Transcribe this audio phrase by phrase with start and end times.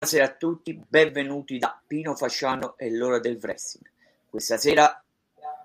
[0.00, 3.90] Buonasera a tutti, benvenuti da Pino Fasciano e l'ora del wrestling.
[4.30, 5.02] Questa sera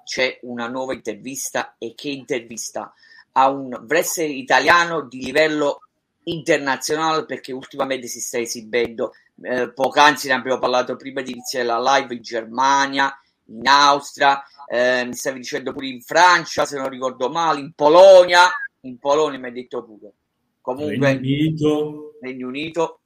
[0.04, 2.92] c'è una nuova intervista e che intervista
[3.34, 5.82] a un wrestler italiano di livello
[6.24, 11.97] internazionale perché ultimamente si sta esibendo eh, poc'anzi ne abbiamo parlato prima di iniziare la
[11.97, 13.15] live in Germania
[13.50, 18.50] in Austria eh, mi stavi dicendo pure in Francia se non ricordo male in Polonia
[18.81, 20.13] in Polonia mi hai detto pure
[20.59, 22.97] comunque Regno Unito, Regno Unito.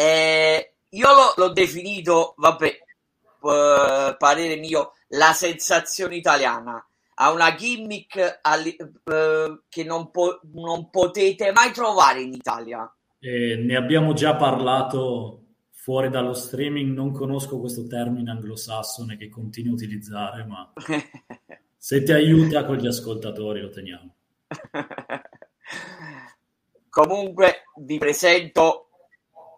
[0.00, 6.82] Eh, io l'ho, l'ho definito vabbè eh, parere mio la sensazione italiana
[7.22, 12.90] ha una gimmick alli- uh, che non, po- non, potete mai trovare in Italia.
[13.18, 19.72] Eh, ne abbiamo già parlato fuori dallo streaming, non conosco questo termine anglosassone che continuo
[19.72, 20.72] a utilizzare, ma
[21.76, 24.14] se ti aiuta con gli ascoltatori lo teniamo.
[26.88, 28.89] Comunque vi presento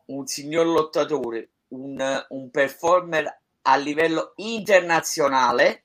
[0.06, 5.84] un signor lottatore, un, un performer a livello internazionale,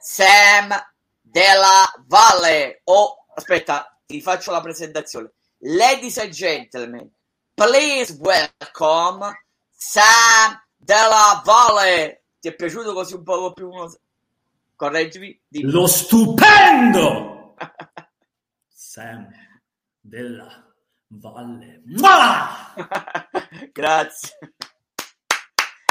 [0.00, 0.74] Sam
[1.20, 2.80] della Valle.
[2.84, 5.32] Oh, aspetta, ti faccio la presentazione.
[5.58, 7.10] Ladies and gentlemen,
[7.54, 12.22] please welcome Sam della Valle.
[12.40, 13.70] Ti è piaciuto così un po' più?
[14.76, 15.40] Correggimi.
[15.48, 15.70] Dimmi.
[15.70, 17.54] Lo stupendo
[18.68, 19.28] Sam
[20.00, 20.64] della
[21.08, 21.82] Valle.
[23.72, 24.38] Grazie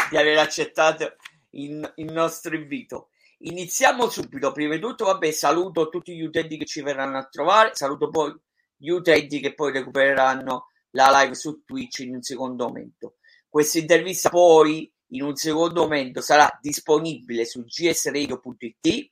[0.09, 1.15] di aver accettato
[1.51, 3.09] il, il nostro invito.
[3.39, 4.51] Iniziamo subito.
[4.51, 7.71] Prima di tutto, vabbè, saluto tutti gli utenti che ci verranno a trovare.
[7.73, 8.33] Saluto poi
[8.75, 13.15] gli utenti che poi recupereranno la live su Twitch in un secondo momento.
[13.49, 19.11] Questa intervista poi in un secondo momento sarà disponibile su gsradio.it,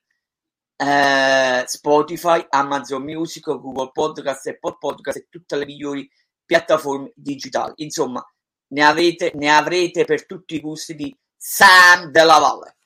[0.78, 6.10] eh, Spotify, Amazon Music, Google Podcast, Apple Podcast e tutte le migliori
[6.44, 7.74] piattaforme digitali.
[7.78, 8.26] Insomma,
[8.68, 12.78] ne, avete, ne avrete per tutti i gusti di Sam della Valle.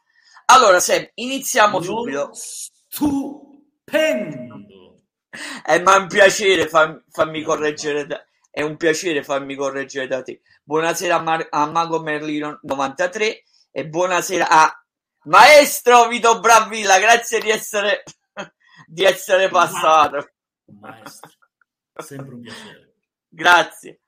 [0.46, 2.32] Allora, Sam, iniziamo non subito.
[2.34, 3.48] Stupendo!
[5.66, 10.24] Eh, ma è un piacere fam, farmi correggere da, è un piacere farmi correggere da
[10.24, 10.42] te.
[10.64, 14.84] Buonasera a, Mar- a Mago Merlino 93 e buonasera a
[15.24, 18.04] Maestro Vito Bravilla, grazie di essere,
[18.88, 20.32] di essere passato.
[20.80, 21.30] Maestro,
[21.98, 22.96] sempre un piacere.
[23.28, 24.00] Grazie.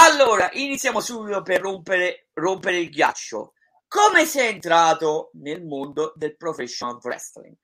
[0.00, 3.54] Allora, iniziamo subito per rompere, rompere il ghiaccio.
[3.88, 7.56] Come sei entrato nel mondo del professional wrestling?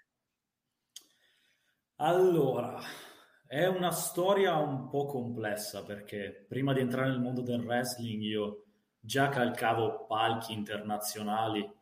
[1.98, 2.80] Allora,
[3.46, 8.64] è una storia un po' complessa perché prima di entrare nel mondo del wrestling io
[8.98, 11.72] già calcavo palchi internazionali,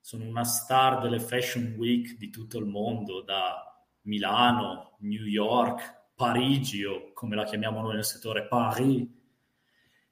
[0.00, 6.84] sono una star delle Fashion Week di tutto il mondo, da Milano, New York, Parigi
[6.84, 9.16] o come la chiamiamo noi nel settore Paris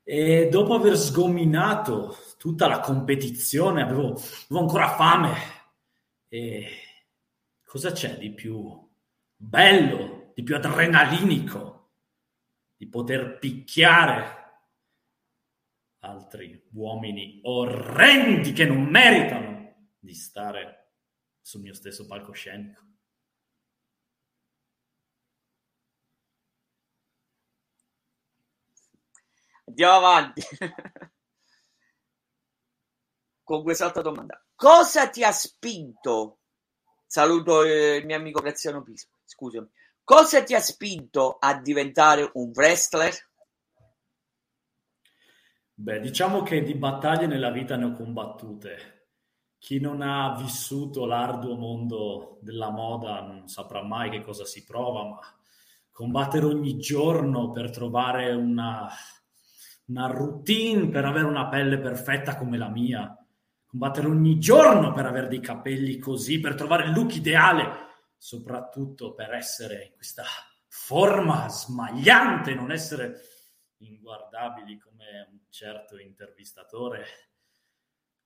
[0.09, 5.35] e dopo aver sgominato tutta la competizione, avevo, avevo ancora fame.
[6.29, 6.69] E
[7.65, 8.89] cosa c'è di più
[9.35, 11.91] bello, di più adrenalinico,
[12.77, 14.45] di poter picchiare
[15.99, 20.93] altri uomini orrendi che non meritano di stare
[21.41, 22.86] sul mio stesso palcoscenico?
[29.77, 30.41] Andiamo avanti.
[33.45, 34.43] Con quest'altra domanda.
[34.55, 36.39] Cosa ti ha spinto?
[37.05, 39.69] Saluto eh, il mio amico Graziano Pisco, scusami.
[40.03, 43.15] Cosa ti ha spinto a diventare un wrestler?
[45.75, 49.09] Beh, diciamo che di battaglie nella vita ne ho combattute.
[49.59, 55.05] Chi non ha vissuto l'arduo mondo della moda non saprà mai che cosa si prova,
[55.05, 55.19] ma
[55.91, 58.89] combattere ogni giorno per trovare una,
[59.87, 63.17] una routine per avere una pelle perfetta come la mia,
[63.67, 67.87] combattere ogni giorno per avere dei capelli così, per trovare il look ideale,
[68.17, 70.25] soprattutto per essere in questa
[70.69, 73.21] forma smagliante, non essere
[73.79, 77.05] inguardabili come un certo intervistatore.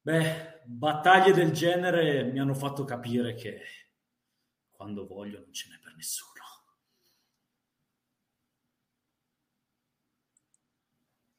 [0.01, 3.61] Beh, battaglie del genere mi hanno fatto capire che
[4.71, 6.30] quando voglio non ce n'è per nessuno.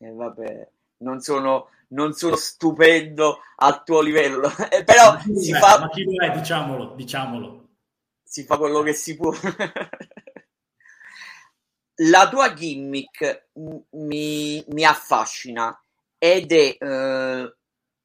[0.02, 5.60] Eh, vabbè, non sono, non sono stupendo al tuo livello, eh, però ma si è,
[5.60, 5.80] fa...
[5.80, 6.32] Ma chi lo è?
[6.32, 7.70] Diciamolo, diciamolo.
[8.24, 9.32] Si fa quello che si può.
[12.04, 13.50] La tua gimmick
[13.92, 15.80] mi, mi affascina
[16.18, 17.56] ed è eh,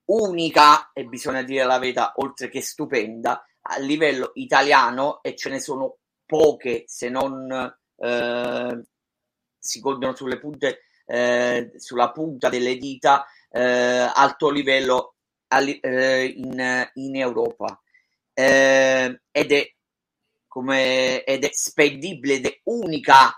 [0.07, 5.61] unica, e bisogna dire la verità, oltre che stupenda, a livello italiano e ce ne
[5.61, 5.97] sono
[6.27, 8.87] poche, se non eh,
[9.59, 15.15] si contano sulle punte eh, sulla punta delle dita eh, alto livello
[15.49, 17.81] eh, in, in, Europa.
[18.33, 19.75] Eh, ed è
[20.47, 23.33] come ed è spendibile ed è unica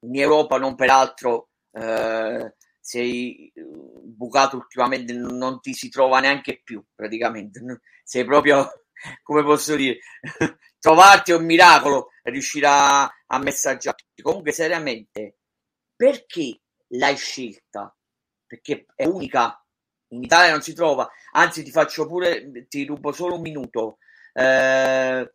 [0.00, 7.60] in Europa non peraltro eh, sei bucato ultimamente non ti si trova neanche più praticamente.
[8.04, 8.66] Sei proprio
[9.22, 9.98] come posso dire
[10.78, 15.37] trovarti è un miracolo riuscire a, a messaggiarti comunque seriamente
[15.98, 16.60] perché
[16.90, 17.92] l'hai scelta?
[18.46, 19.60] Perché è unica.
[20.10, 21.10] In Italia non si trova.
[21.32, 23.98] Anzi ti faccio pure ti rubo solo un minuto.
[24.32, 25.32] Eh,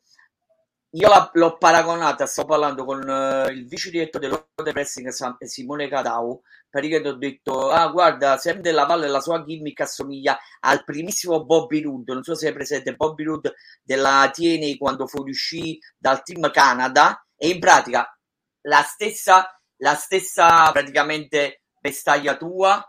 [0.96, 6.42] io la, l'ho paragonata, sto parlando con uh, il vice direttore dell'Order Pressing Simone Cadau,
[6.70, 11.82] perché ho detto, ah guarda, Sam della Valle la sua gimmick assomiglia al primissimo Bobby
[11.82, 17.26] Roode, non so se è presente Bobby Roode della TNA quando fuoriuscì dal team Canada,
[17.36, 18.08] e in pratica
[18.62, 22.84] la stessa, la stessa praticamente vestagliatura,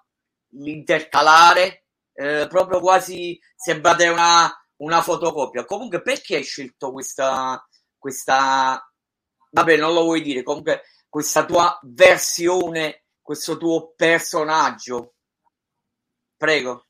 [0.53, 5.65] l'intercalare, eh, proprio quasi sembrate una, una fotocopia.
[5.65, 7.67] Comunque perché hai scelto questa
[8.05, 8.87] questa,
[9.51, 15.15] vabbè, non lo vuoi dire, comunque questa tua versione, questo tuo personaggio.
[16.37, 16.89] Prego.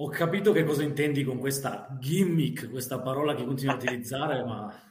[0.00, 4.87] Ho capito che cosa intendi con questa gimmick, questa parola che continui a utilizzare, ma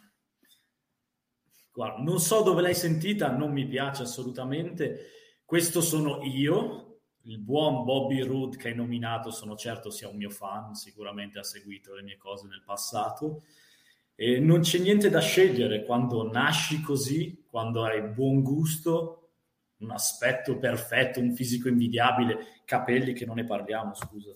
[1.77, 5.11] guarda, non so dove l'hai sentita, non mi piace assolutamente.
[5.45, 10.31] Questo sono io, il buon Bobby Roode che hai nominato, sono certo sia un mio
[10.31, 13.43] fan, sicuramente ha seguito le mie cose nel passato.
[14.15, 19.33] E non c'è niente da scegliere quando nasci così, quando hai buon gusto,
[19.77, 24.35] un aspetto perfetto, un fisico invidiabile, capelli che non ne parliamo, scusa.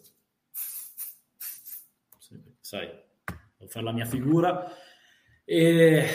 [2.60, 2.88] Sai,
[3.58, 4.72] devo fare la mia figura
[5.44, 6.08] e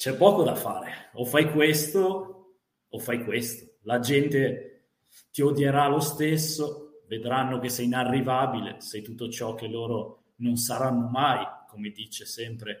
[0.00, 1.10] c'è poco da fare.
[1.12, 2.56] O fai questo
[2.88, 3.76] o fai questo.
[3.82, 4.92] La gente
[5.30, 11.06] ti odierà lo stesso, vedranno che sei inarrivabile, sei tutto ciò che loro non saranno
[11.06, 12.80] mai, come dice sempre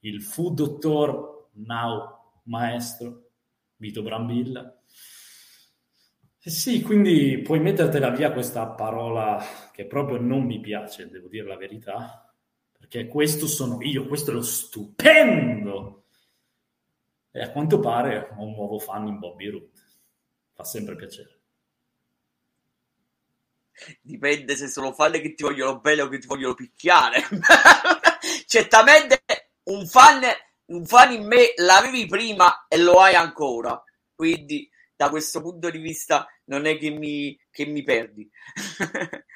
[0.00, 3.30] il fu dottor now maestro
[3.76, 4.82] Vito Brambilla.
[6.40, 9.40] Eh sì, quindi puoi mettertela via questa parola
[9.72, 12.34] che proprio non mi piace, devo dire la verità,
[12.76, 16.02] perché questo sono io, questo è lo stupendo.
[17.38, 19.70] E a quanto pare ho un nuovo fan in Bobby Root.
[20.54, 21.40] Fa sempre piacere.
[24.00, 27.22] Dipende se sono fan che ti vogliono bene o che ti vogliono picchiare.
[28.44, 29.22] Certamente
[29.66, 30.20] un fan,
[30.64, 33.80] un fan in me l'avevi prima e lo hai ancora.
[34.16, 38.28] Quindi, da questo punto di vista, non è che mi, che mi perdi.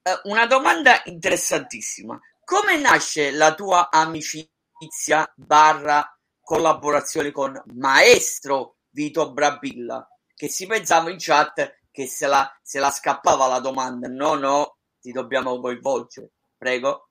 [0.00, 2.18] Eh, una domanda interessantissima.
[2.42, 6.17] Come nasce la tua amicizia barra
[6.48, 10.08] collaborazione con Maestro Vito Brabilla?
[10.34, 14.08] Che si pensava in chat che se la, se la scappava la domanda.
[14.08, 16.30] No, no, ti dobbiamo coinvolgere.
[16.56, 17.10] Prego.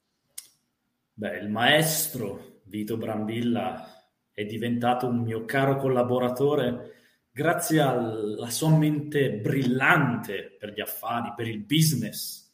[1.13, 6.93] Beh, il maestro Vito Brambilla è diventato un mio caro collaboratore
[7.31, 12.51] grazie alla sua mente brillante per gli affari, per il business.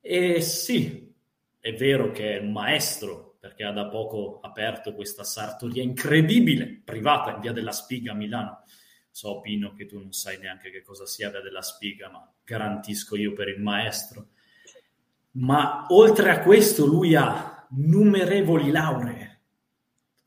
[0.00, 1.14] E sì,
[1.60, 7.32] è vero che è un maestro perché ha da poco aperto questa sartoria incredibile, privata
[7.32, 8.64] in Via della Spiga a Milano.
[9.10, 13.16] So, Pino, che tu non sai neanche che cosa sia Via della Spiga, ma garantisco
[13.16, 14.28] io per il maestro
[15.38, 19.40] ma oltre a questo lui ha numerevoli lauree.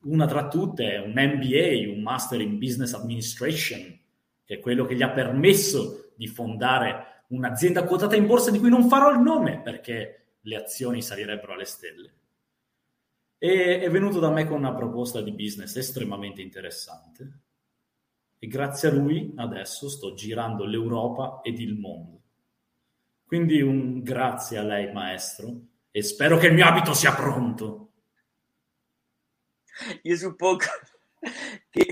[0.04, 3.98] Una tra tutte è un MBA, un Master in Business Administration,
[4.44, 8.68] che è quello che gli ha permesso di fondare un'azienda quotata in borsa di cui
[8.68, 12.12] non farò il nome perché le azioni salirebbero alle stelle.
[13.44, 17.40] E è venuto da me con una proposta di business estremamente interessante
[18.38, 22.22] e grazie a lui adesso sto girando l'Europa ed il mondo.
[23.26, 27.94] Quindi un grazie a lei, maestro, e spero che il mio abito sia pronto.
[30.02, 30.64] Io suppongo
[31.68, 31.86] che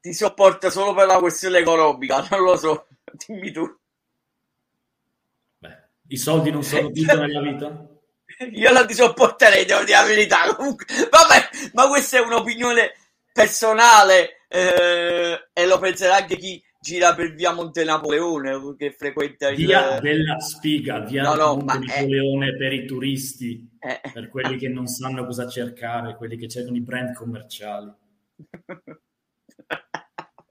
[0.00, 2.86] ti sopporta solo per la questione economica, non lo so,
[3.26, 3.78] dimmi tu.
[5.58, 7.97] Beh, i soldi non sono tutto nella vita?
[8.52, 10.54] Io non ti sopporterei, devo dire la verità.
[10.54, 12.94] Comunque, vabbè, ma questa è un'opinione
[13.32, 19.56] personale eh, e lo penserà anche chi gira per via Monte Napoleone che frequenta il...
[19.56, 22.56] Via della Spiga, via no, no, Monte Napoleone è...
[22.56, 24.00] per i turisti, eh.
[24.12, 27.92] per quelli che non sanno cosa cercare, quelli che cercano i brand commerciali.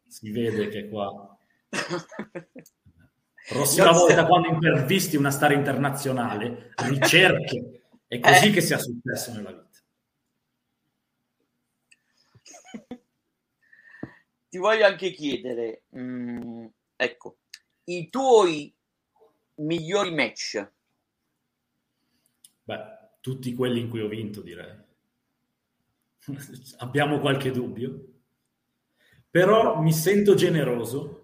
[0.08, 1.38] Si vede che qua...
[3.48, 7.77] Prossima volta quando intervisti una star internazionale, ricerche.
[8.08, 8.52] È così eh.
[8.52, 9.66] che sia successo nella vita.
[14.50, 17.40] ti voglio anche chiedere, mh, mm, ecco,
[17.86, 18.74] i tuoi
[19.56, 20.72] migliori match?
[22.64, 24.74] Beh, tutti quelli in cui ho vinto, direi.
[26.78, 28.14] Abbiamo qualche dubbio?
[29.30, 31.24] Però mi sento generoso.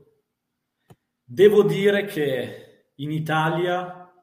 [1.24, 4.14] Devo dire che in Italia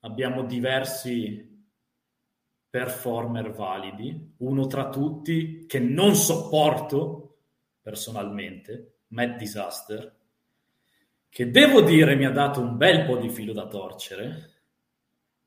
[0.00, 1.47] abbiamo diversi
[2.70, 7.38] performer validi, uno tra tutti che non sopporto
[7.80, 10.16] personalmente, Matt Disaster,
[11.28, 14.56] che devo dire mi ha dato un bel po' di filo da torcere,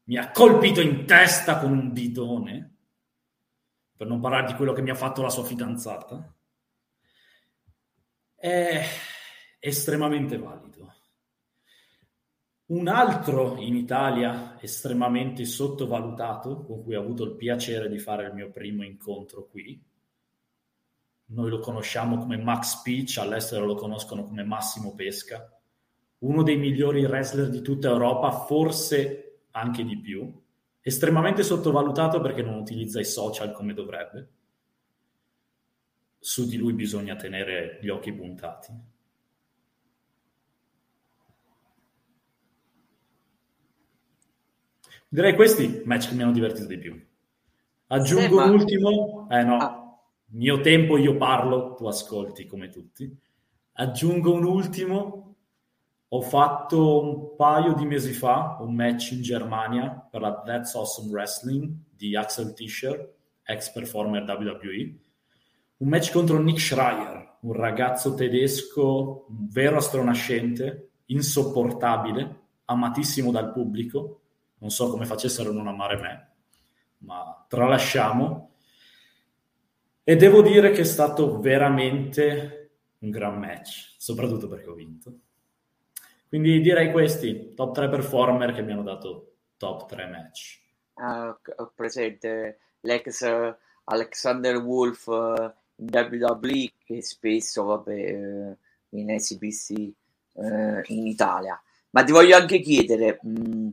[0.05, 2.75] mi ha colpito in testa con un bidone,
[3.95, 6.33] per non parlare di quello che mi ha fatto la sua fidanzata,
[8.35, 8.83] è
[9.59, 10.80] estremamente valido.
[12.71, 18.33] Un altro in Italia estremamente sottovalutato, con cui ho avuto il piacere di fare il
[18.33, 19.77] mio primo incontro qui,
[21.25, 25.53] noi lo conosciamo come Max Peach, all'estero lo conoscono come Massimo Pesca,
[26.19, 30.33] uno dei migliori wrestler di tutta Europa, forse anche di più,
[30.79, 34.29] estremamente sottovalutato perché non utilizza i social come dovrebbe.
[36.17, 38.90] Su di lui bisogna tenere gli occhi puntati.
[45.13, 46.97] Direi questi match che mi hanno divertito di più.
[47.87, 49.99] Aggiungo sì, un ultimo, eh no, ah.
[50.27, 53.13] mio tempo io parlo, tu ascolti come tutti.
[53.73, 55.35] Aggiungo un ultimo,
[56.07, 61.11] ho fatto un paio di mesi fa un match in Germania per la That's Awesome
[61.11, 63.13] Wrestling di Axel Tischer,
[63.43, 64.95] ex performer WWE.
[65.75, 74.20] Un match contro Nick Schreier, un ragazzo tedesco, un vero astronascente, insopportabile, amatissimo dal pubblico
[74.61, 76.31] non so come facessero a non amare me,
[76.99, 78.55] ma tralasciamo.
[80.03, 85.19] E devo dire che è stato veramente un gran match, soprattutto perché ho vinto.
[86.27, 90.59] Quindi direi questi, top 3 performer che mi hanno dato top 3 match.
[90.93, 93.25] Uh, ho presente l'ex
[93.85, 98.57] Alexander Wolf uh, in WWE che spesso vabbè, uh,
[98.89, 99.93] viene esibissi
[100.33, 101.61] uh, in Italia.
[101.89, 103.69] Ma ti voglio anche chiedere, mh,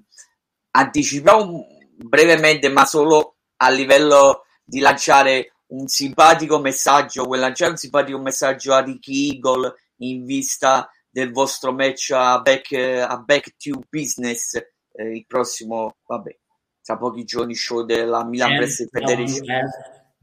[0.71, 8.19] anticipiamo brevemente, ma solo a livello di lanciare un simpatico messaggio, vuoi lanciare un simpatico
[8.19, 14.55] messaggio a Ricky Eagle in vista del vostro match a Back, a back to Business
[14.99, 16.37] eh, il prossimo, vabbè,
[16.83, 19.71] tra pochi giorni show della Milan Wrestling Federation.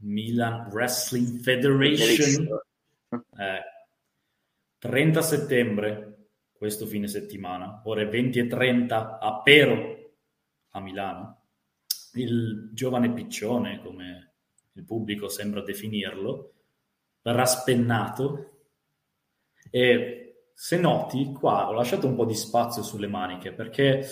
[0.00, 2.48] Milan Wrestling Federation.
[3.08, 3.62] Eh,
[4.78, 9.95] 30 settembre, questo fine settimana, ore 20 e 30 a Pero,
[10.76, 11.40] a Milano.
[12.12, 14.34] Il giovane piccione, come
[14.72, 16.52] il pubblico sembra definirlo,
[17.22, 18.52] verrà spennato
[19.70, 24.06] e se noti qua ho lasciato un po' di spazio sulle maniche perché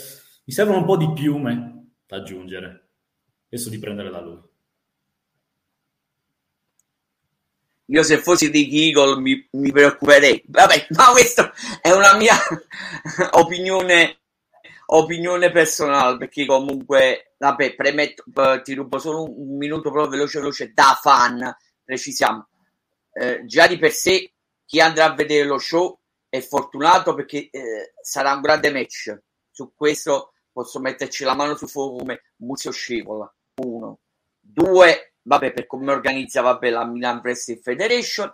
[0.45, 2.89] mi servono un po' di piume da aggiungere.
[3.49, 4.41] Penso di prendere da lui.
[7.89, 10.43] Io se fossi di Eagle mi, mi preoccuperei.
[10.47, 12.35] Vabbè, ma questa è una mia
[13.33, 14.24] opinione
[14.87, 18.25] opinione personale, perché comunque, vabbè, premetto,
[18.63, 22.49] ti rubo solo un, minuto proprio veloce veloce da fan, precisiamo.
[23.13, 24.33] Eh, già di per sé
[24.65, 25.99] chi andrà a vedere lo show
[26.29, 29.17] è fortunato perché eh, sarà un grande match.
[29.51, 33.33] Su questo posso metterci la mano sul fuoco come Muzio Scevola.
[33.63, 34.01] Uno.
[34.41, 38.33] Due, vabbè, per come organizza vabbè, la Milan Wrestling Federation.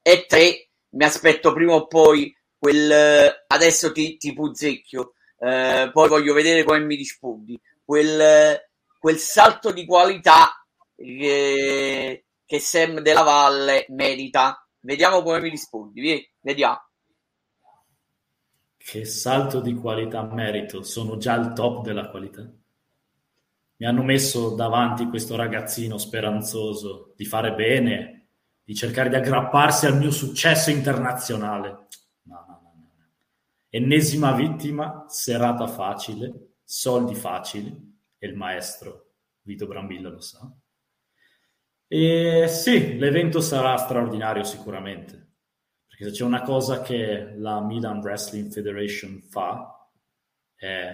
[0.00, 3.44] E tre, mi aspetto prima o poi quel...
[3.46, 7.58] Adesso ti, ti puzzecchio eh, poi voglio vedere come mi rispondi.
[7.82, 8.60] Quel,
[8.98, 14.66] quel salto di qualità che, che Sam della Valle merita.
[14.80, 16.30] Vediamo come mi rispondi.
[16.40, 16.84] Vediamo.
[18.76, 20.82] Che salto di qualità merito?
[20.82, 22.42] Sono già al top della qualità.
[23.76, 28.28] Mi hanno messo davanti questo ragazzino speranzoso di fare bene,
[28.62, 31.88] di cercare di aggrapparsi al mio successo internazionale
[33.72, 37.72] Ennesima vittima, serata facile, soldi facili,
[38.18, 39.12] e il maestro
[39.42, 40.52] Vito Brambilla lo sa.
[41.86, 45.34] E sì, l'evento sarà straordinario sicuramente,
[45.86, 49.88] perché se c'è una cosa che la Milan Wrestling Federation fa
[50.54, 50.92] è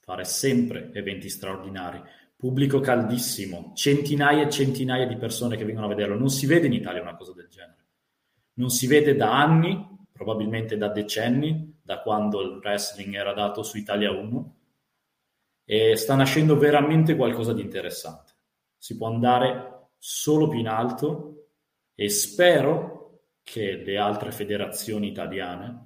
[0.00, 2.02] fare sempre eventi straordinari.
[2.36, 6.18] Pubblico caldissimo, centinaia e centinaia di persone che vengono a vederlo.
[6.18, 7.86] Non si vede in Italia una cosa del genere.
[8.54, 13.76] Non si vede da anni probabilmente da decenni, da quando il wrestling era dato su
[13.76, 14.54] Italia 1
[15.64, 18.32] e sta nascendo veramente qualcosa di interessante.
[18.76, 21.48] Si può andare solo più in alto
[21.94, 25.84] e spero che le altre federazioni italiane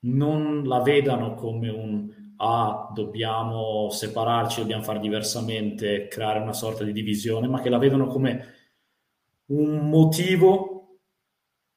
[0.00, 6.92] non la vedano come un ah, dobbiamo separarci, dobbiamo fare diversamente, creare una sorta di
[6.92, 8.54] divisione, ma che la vedono come
[9.46, 10.75] un motivo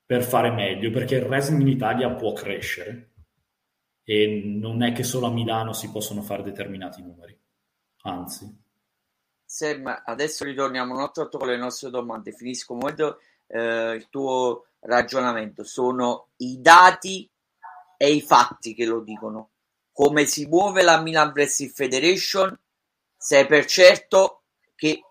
[0.09, 3.11] per fare meglio, perché il wrestling in Italia può crescere
[4.03, 7.39] e non è che solo a Milano si possono fare determinati numeri,
[8.01, 8.51] anzi.
[9.45, 12.31] Sam, adesso ritorniamo un attimo con le nostre domande.
[12.31, 15.63] Finisco momento eh, il tuo ragionamento.
[15.63, 17.29] Sono i dati
[17.95, 19.51] e i fatti che lo dicono.
[19.91, 22.59] Come si muove la Milan Wrestling Federation,
[23.15, 24.41] sei per certo
[24.73, 25.03] che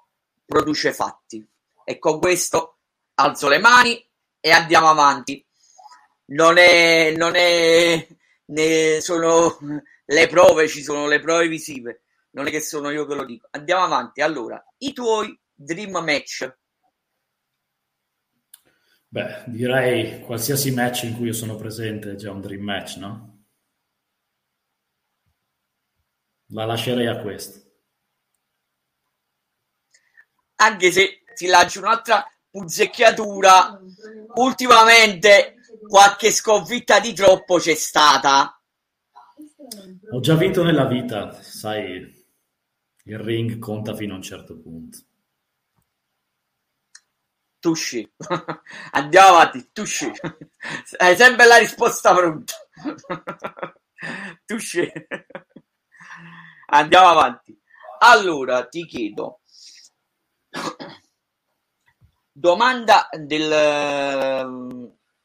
[0.45, 1.49] produce fatti.
[1.85, 2.79] E con questo
[3.15, 4.08] alzo le mani
[4.41, 5.45] e andiamo avanti.
[6.27, 8.07] Non è, non è,
[8.47, 9.59] ne sono
[10.05, 12.03] le prove, ci sono le prove visive.
[12.31, 13.49] Non è che sono io che lo dico.
[13.51, 14.21] Andiamo avanti.
[14.21, 16.57] Allora, i tuoi dream match
[19.11, 23.47] Beh, direi qualsiasi match in cui io sono presente è già un dream match, no?
[26.49, 27.67] La lascerei a questo.
[30.57, 32.23] Anche se ti lancio un'altra
[32.59, 33.81] puzzecchiatura,
[34.35, 35.55] ultimamente
[35.87, 38.61] qualche sconfitta di troppo c'è stata.
[40.11, 42.27] Ho già vinto nella vita, sai,
[43.05, 44.99] il ring conta fino a un certo punto.
[47.61, 48.09] Tusci.
[48.93, 50.11] Andiamo avanti, Tusci.
[50.99, 52.55] Hai sempre la risposta pronta.
[54.45, 54.91] Tusci.
[56.67, 57.59] Andiamo avanti.
[58.01, 59.41] Allora, ti chiedo.
[62.39, 63.49] Domanda del,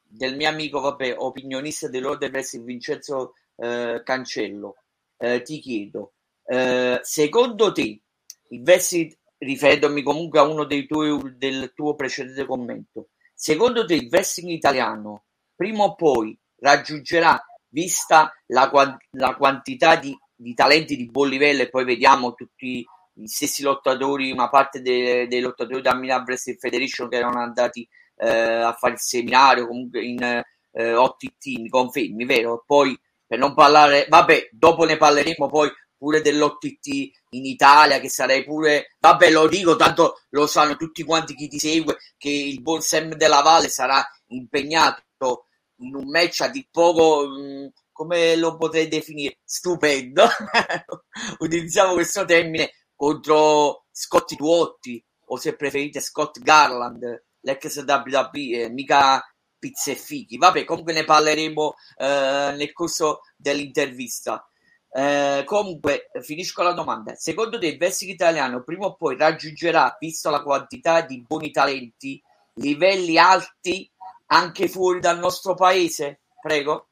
[0.02, 4.78] del mio amico, vabbè, opinionista dell'Order Wrestling Vincenzo eh, Cancello.
[5.16, 8.02] Eh, ti chiedo, eh, secondo te
[8.50, 14.08] il wrestling riferendomi comunque a uno dei tuoi, del tuo precedente commento, secondo te il
[14.10, 17.40] wrestling italiano prima o poi raggiungerà,
[17.70, 18.72] vista la,
[19.12, 24.32] la quantità di, di, talenti di buon livello, e poi vediamo tutti gli stessi lottatori,
[24.32, 28.94] una parte dei, dei lottatori da Milan Wrestling Federation che erano andati eh, a fare
[28.94, 32.64] il seminario comunque in eh, OTT, mi confermi, vero?
[32.66, 36.88] Poi per non parlare, vabbè, dopo ne parleremo poi pure dell'OTT
[37.30, 41.60] in Italia, che sarei pure, vabbè lo dico, tanto lo sanno tutti quanti chi ti
[41.60, 45.02] segue, che il buon Sam della Valle sarà impegnato
[45.78, 50.26] in un match a di poco, mh, come lo potrei definire, stupendo,
[51.40, 52.72] utilizziamo questo termine,
[53.04, 59.22] contro Scotty Tuotti, o se preferite Scott Garland, l'ex WWE, mica
[59.60, 60.38] pizze e fichi.
[60.38, 64.48] Vabbè, comunque ne parleremo eh, nel corso dell'intervista.
[64.90, 67.14] Eh, comunque, finisco la domanda.
[67.16, 72.22] Secondo te il wrestling italiano prima o poi raggiungerà, visto la quantità di buoni talenti,
[72.56, 73.90] livelli alti
[74.28, 76.22] anche fuori dal nostro paese?
[76.42, 76.88] Prego.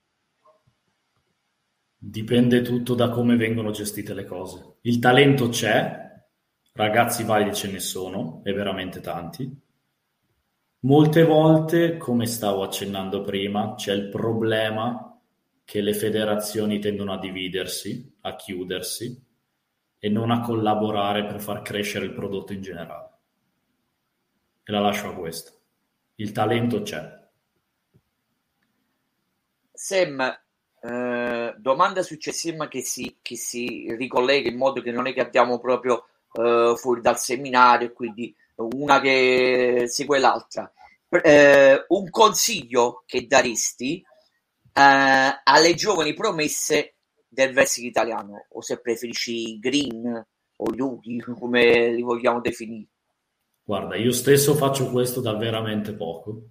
[1.95, 4.70] Dipende tutto da come vengono gestite le cose.
[4.83, 6.25] Il talento c'è,
[6.73, 9.59] ragazzi validi ce ne sono, e veramente tanti.
[10.79, 15.19] Molte volte, come stavo accennando prima, c'è il problema
[15.63, 19.23] che le federazioni tendono a dividersi, a chiudersi
[19.99, 23.09] e non a collaborare per far crescere il prodotto in generale.
[24.63, 25.51] E la lascio a questo.
[26.15, 27.19] Il talento c'è.
[29.71, 30.41] Sam,
[30.81, 35.59] eh, domanda successiva che si, che si ricollega in modo che non è che abbiamo
[35.59, 40.71] proprio eh, fuori dal seminario, quindi una che segue l'altra.
[41.09, 44.03] Eh, un consiglio che daresti
[44.73, 46.95] eh, alle giovani promesse
[47.27, 50.25] del wrestling italiano, o se preferisci green
[50.57, 52.87] o yuki, come li vogliamo definire.
[53.63, 56.41] Guarda, io stesso faccio questo da veramente poco,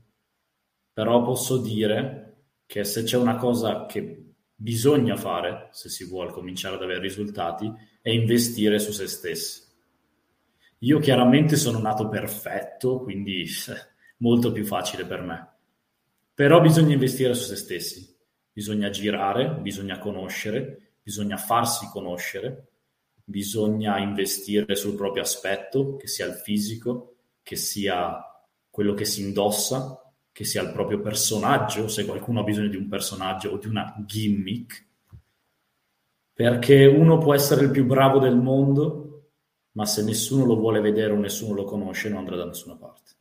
[0.93, 2.30] però posso dire
[2.71, 7.69] che se c'è una cosa che bisogna fare, se si vuole cominciare ad avere risultati,
[8.01, 9.63] è investire su se stessi.
[10.79, 13.45] Io chiaramente sono nato perfetto, quindi
[14.19, 15.53] molto più facile per me.
[16.33, 18.17] Però bisogna investire su se stessi,
[18.53, 22.69] bisogna girare, bisogna conoscere, bisogna farsi conoscere,
[23.25, 28.17] bisogna investire sul proprio aspetto, che sia il fisico, che sia
[28.71, 30.10] quello che si indossa,
[30.41, 33.95] che sia il proprio personaggio, se qualcuno ha bisogno di un personaggio o di una
[34.07, 34.87] gimmick,
[36.33, 39.33] perché uno può essere il più bravo del mondo,
[39.73, 43.13] ma se nessuno lo vuole vedere o nessuno lo conosce non andrà da nessuna parte.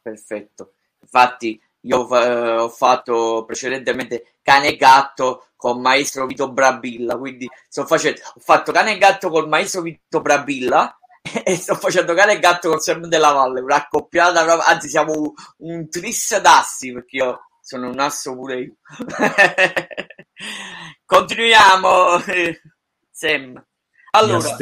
[0.00, 0.74] Perfetto.
[1.00, 7.84] Infatti, io eh, ho fatto precedentemente cane e gatto con maestro Vito Brabilla, quindi sto
[7.84, 10.94] facendo, ho fatto cane e gatto col maestro Vito Brabilla
[11.44, 15.32] e sto facendo cane e gatto con Sam della Valle, una accoppiata, anzi siamo un,
[15.58, 18.76] un tris d'assi perché io sono un asso pure io.
[21.04, 22.18] Continuiamo,
[23.10, 23.64] Sam.
[24.12, 24.56] Allora,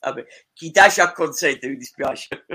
[0.00, 2.46] vabbè, chi tace acconsente, mi dispiace.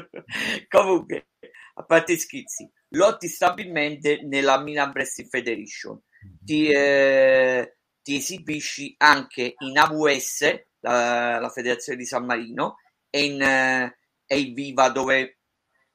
[0.68, 1.28] Comunque,
[1.76, 6.02] a parte schizzi, lotti stabilmente nella Milan Wrestling Federation.
[6.44, 12.78] Ti, eh, ti esibisci anche in AWS la, la Federazione di San Marino
[13.10, 15.38] e in, eh, e in Viva dove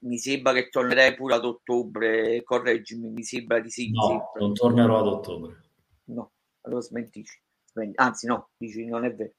[0.02, 3.90] mi sembra che tornerei pure ad ottobre, correggimi, mi sembra di sì.
[3.90, 5.60] No, non tornerò ad ottobre.
[6.04, 7.40] No, allora smentisci.
[7.94, 9.32] Anzi no, dici non è vero.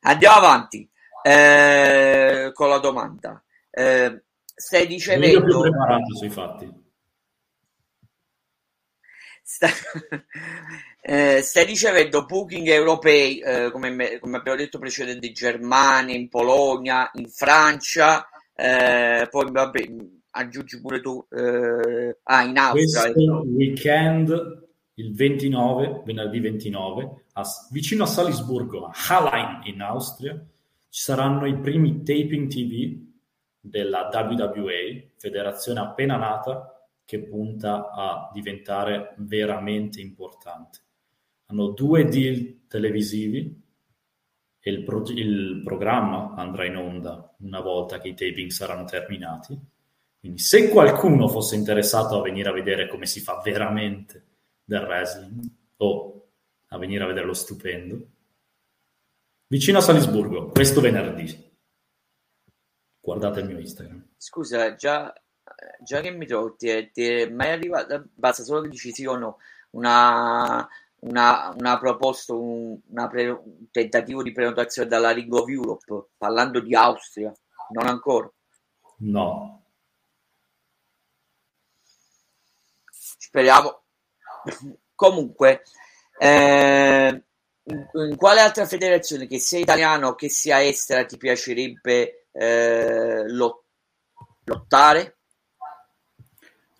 [0.00, 0.88] Andiamo avanti
[1.22, 3.42] eh, con la domanda.
[3.70, 5.60] Eh, stai dicendo...
[5.60, 6.80] Preparato sui fatti.
[9.42, 9.68] Sta...
[11.04, 17.10] Eh, stai ricevendo booking europei, eh, come, come, abbiamo detto precedentemente, in Germania, in Polonia,
[17.14, 19.84] in Francia, eh, poi vabbè,
[20.30, 23.12] aggiungi pure tu, eh, ah, in Austria.
[23.12, 30.34] Questo weekend, il 29, venerdì 29, a, vicino a Salisburgo, a Hallein in Austria,
[30.88, 32.96] ci saranno i primi taping TV
[33.58, 40.78] della WWA, federazione appena nata, che punta a diventare veramente importante
[41.52, 43.60] hanno due deal televisivi
[44.58, 49.58] e il, pro- il, programma andrà in onda una volta che i taping saranno terminati.
[50.18, 54.24] Quindi se qualcuno fosse interessato a venire a vedere come si fa veramente
[54.64, 55.44] del wrestling
[55.78, 56.28] o
[56.68, 58.06] a venire a vedere lo stupendo,
[59.48, 61.50] vicino a Salisburgo, questo venerdì.
[63.00, 64.10] Guardate il mio Instagram.
[64.16, 65.12] Scusa, già,
[65.82, 69.16] già che mi trovo, ti ti è mai arrivato, basta solo che dici sì o
[69.16, 69.38] no,
[69.70, 70.68] una,
[71.02, 76.60] una, una proposta, un, una pre, un tentativo di prenotazione dalla Ring of Europe, parlando
[76.60, 77.32] di Austria,
[77.70, 78.30] non ancora?
[78.98, 79.64] No.
[82.90, 83.82] Speriamo.
[84.94, 85.62] Comunque,
[86.18, 87.24] eh,
[87.64, 93.28] in, in, quale altra federazione, che sia italiana o che sia estera, ti piacerebbe eh,
[93.28, 93.64] lot,
[94.44, 95.16] lottare?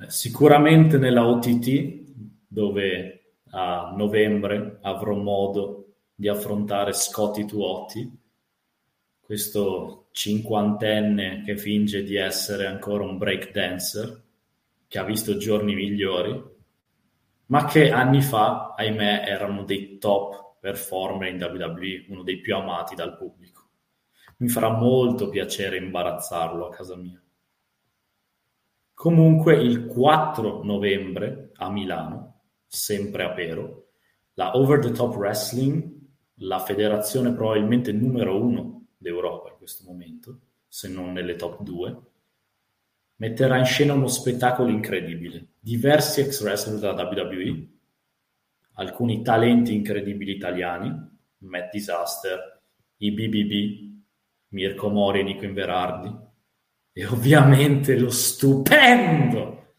[0.07, 2.03] Sicuramente nella OTT,
[2.47, 3.22] dove
[3.55, 8.21] a novembre avrò modo di affrontare Scotty Tuotti,
[9.21, 14.23] questo cinquantenne che finge di essere ancora un breakdancer,
[14.87, 16.51] che ha visto giorni migliori,
[17.47, 22.55] ma che anni fa, ahimè, era uno dei top performer in WWE, uno dei più
[22.55, 23.69] amati dal pubblico.
[24.39, 27.21] Mi farà molto piacere imbarazzarlo a casa mia.
[28.95, 32.42] Comunque il 4 novembre a Milano
[32.75, 33.89] sempre a Pero,
[34.33, 35.95] la Over the Top Wrestling,
[36.37, 42.01] la federazione probabilmente numero uno d'Europa in questo momento, se non nelle top due,
[43.17, 45.49] metterà in scena uno spettacolo incredibile.
[45.61, 47.69] Diversi ex wrestler della WWE,
[48.77, 52.63] alcuni talenti incredibili italiani, Matt Disaster,
[52.97, 54.01] i BBB,
[54.49, 56.11] Mirko Mori e Nico Inverardi,
[56.91, 59.75] e ovviamente lo stupendo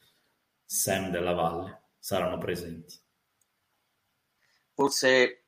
[0.64, 3.00] Sam della Valle saranno presenti.
[4.74, 5.46] Forse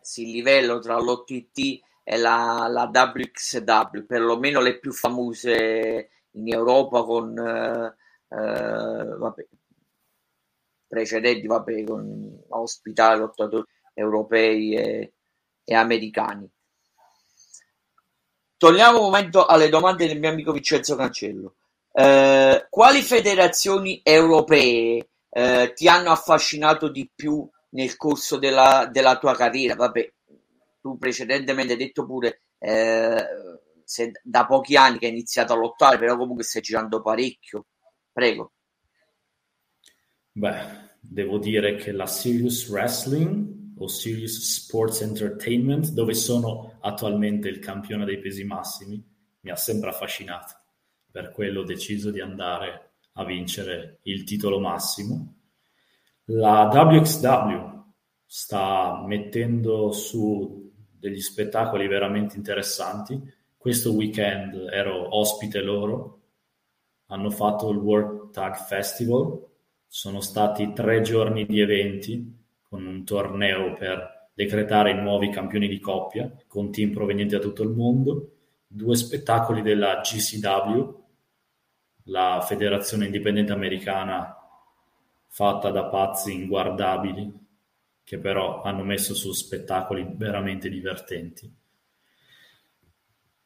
[0.00, 7.36] si livello tra l'OTT e la, la WXW, perlomeno le più famose in Europa con
[7.38, 7.94] eh,
[8.34, 9.46] eh, vabbè,
[10.86, 15.12] precedenti vabbè, con ospitali lottatori europei e,
[15.62, 16.50] e americani.
[18.56, 21.56] Torniamo un momento alle domande del mio amico Vincenzo Cancello.
[21.92, 29.34] Eh, quali federazioni europee eh, ti hanno affascinato di più nel corso della, della tua
[29.34, 29.74] carriera?
[29.74, 30.12] Vabbè,
[30.80, 33.26] tu precedentemente hai detto pure eh,
[33.84, 37.66] se, da pochi anni che hai iniziato a lottare, però comunque stai girando parecchio.
[38.12, 38.52] Prego.
[40.32, 47.58] Beh, devo dire che la Serious Wrestling o Serious Sports Entertainment, dove sono attualmente il
[47.58, 49.02] campione dei pesi massimi,
[49.40, 50.54] mi ha sempre affascinato.
[51.10, 55.34] Per quello ho deciso di andare a vincere il titolo massimo.
[56.26, 57.82] La WXW
[58.24, 60.70] sta mettendo su
[61.00, 63.20] degli spettacoli veramente interessanti.
[63.56, 66.20] Questo weekend ero ospite loro,
[67.06, 69.46] hanno fatto il World Tag Festival,
[69.86, 75.80] sono stati tre giorni di eventi con un torneo per decretare i nuovi campioni di
[75.80, 80.99] coppia con team provenienti da tutto il mondo, due spettacoli della GCW
[82.04, 84.36] la federazione indipendente americana
[85.26, 87.38] fatta da pazzi inguardabili
[88.10, 91.48] che però hanno messo su spettacoli veramente divertenti.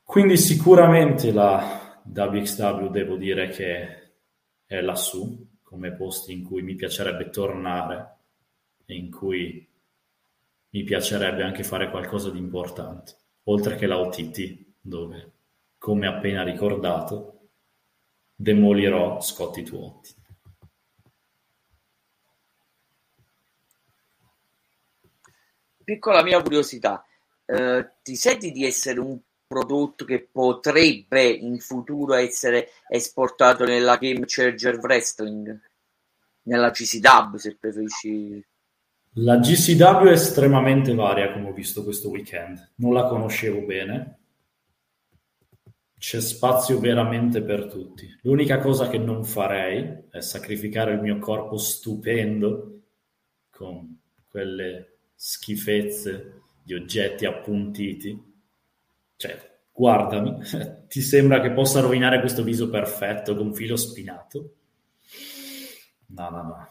[0.03, 4.13] Quindi sicuramente la WXW devo dire che
[4.65, 8.17] è lassù, come posti in cui mi piacerebbe tornare
[8.87, 9.69] e in cui
[10.71, 15.33] mi piacerebbe anche fare qualcosa di importante, oltre che la OTT, dove,
[15.79, 17.34] come appena ricordato,
[18.35, 20.15] demolirò Scotty Tuotti.
[25.85, 27.05] Piccola mia curiosità,
[27.45, 34.25] eh, ti senti di essere un prodotto che potrebbe in futuro essere esportato nella Game
[34.25, 35.61] Changer Wrestling,
[36.43, 38.45] nella GCW se preferisci.
[39.19, 42.73] La GCW è estremamente varia, come ho visto questo weekend.
[42.77, 44.24] Non la conoscevo bene.
[45.99, 48.09] C'è spazio veramente per tutti.
[48.23, 52.81] L'unica cosa che non farei è sacrificare il mio corpo stupendo
[53.51, 58.33] con quelle schifezze di oggetti appuntiti
[59.17, 60.39] cioè, guardami,
[60.89, 64.55] ti sembra che possa rovinare questo viso perfetto con filo spinato?
[66.07, 66.69] No, no, no.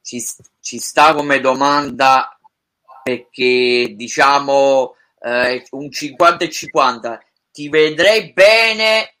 [0.00, 0.24] Ci,
[0.60, 2.36] ci sta come domanda
[3.02, 9.16] perché diciamo eh, un 50 e 50 ti vedrei bene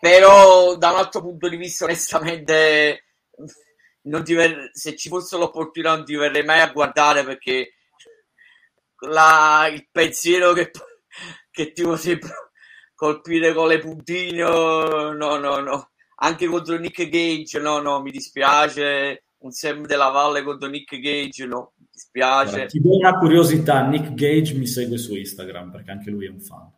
[0.00, 3.04] però da un altro punto di vista onestamente
[4.02, 7.72] ver- se ci fosse l'opportunità non ti verrei mai a guardare perché
[9.08, 10.70] la, il pensiero che,
[11.50, 12.28] che ti potrebbe
[12.94, 19.24] colpire con le puntine, no, no, no, anche contro Nick Gage, no, no, mi dispiace,
[19.38, 22.54] un Sam della Valle contro Nick Gage, no, mi dispiace.
[22.54, 26.40] Allora, do una curiosità, Nick Gage mi segue su Instagram perché anche lui è un
[26.40, 26.70] fan.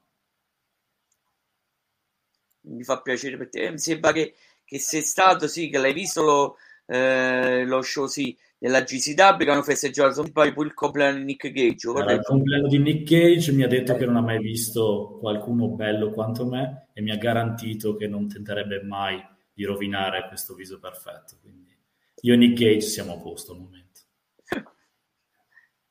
[2.66, 6.22] Mi fa piacere per te, mi sembra che, che sei stato, sì, che l'hai visto
[6.22, 11.50] lo, eh, lo show, sì, della GCW che hanno festeggiato poi il compleanno di Nick
[11.50, 11.88] Gage.
[11.88, 13.96] Allora, il compleanno di Nick Gage mi ha detto eh.
[13.96, 18.28] che non ha mai visto qualcuno bello quanto me e mi ha garantito che non
[18.28, 21.38] tenterebbe mai di rovinare questo viso perfetto.
[21.40, 21.76] Quindi
[22.22, 24.00] io e Nick Gage siamo a posto al momento.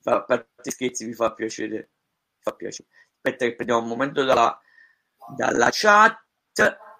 [0.03, 1.75] a parte scherzi mi fa piacere.
[1.77, 2.89] Mi fa piacere.
[3.15, 4.59] Aspetta che prendiamo un momento dalla,
[5.35, 6.24] dalla chat.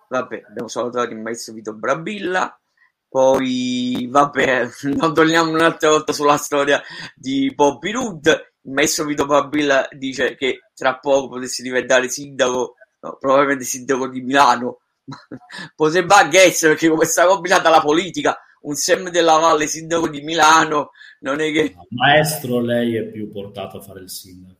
[0.07, 2.57] Vabbè, abbiamo salutato il maestro Vito Brabilla
[3.15, 4.67] poi, vabbè,
[4.99, 6.81] non torniamo un'altra volta sulla storia
[7.15, 8.25] di Bobby Rood.
[8.63, 14.19] Il maestro Vito Babilla dice che tra poco potesse diventare sindaco, no, probabilmente sindaco di
[14.19, 14.79] Milano.
[15.77, 20.19] Potrebbe anche essere perché come sta combinata la politica, un Sam della Valle sindaco di
[20.19, 20.91] Milano,
[21.21, 21.73] non è che...
[21.91, 24.59] Maestro, lei è più portato a fare il sindaco.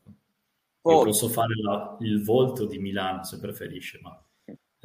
[0.84, 4.18] Io posso fare la, il volto di Milano se preferisce, ma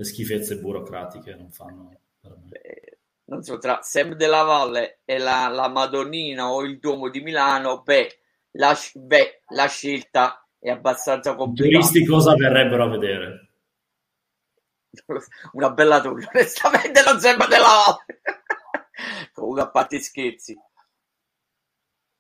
[0.02, 1.96] le schifezze burocratiche non fanno.
[2.22, 7.22] Beh, non so, tra Sam della Valle e la, la Madonnina o il Duomo di
[7.22, 8.20] Milano, beh
[8.54, 11.78] la, beh, la scelta è abbastanza complicata.
[11.78, 13.50] I turisti cosa verrebbero a vedere?
[15.54, 18.22] Una bella tour, onestamente non sembra della Valle.
[19.34, 20.58] Comunque, a parte scherzi,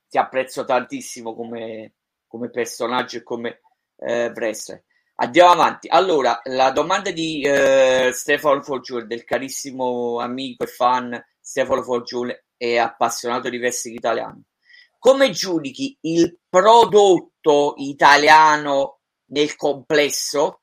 [0.07, 1.93] ti apprezzo tantissimo come,
[2.27, 3.61] come personaggio e come
[3.97, 4.83] eh, wrestler.
[5.21, 5.87] Andiamo avanti.
[5.87, 12.79] Allora, la domanda di eh, Stefano Foggione, del carissimo amico e fan Stefano Foggione e
[12.79, 14.45] appassionato di wrestling italiano.
[14.97, 20.61] Come giudichi il prodotto italiano nel complesso?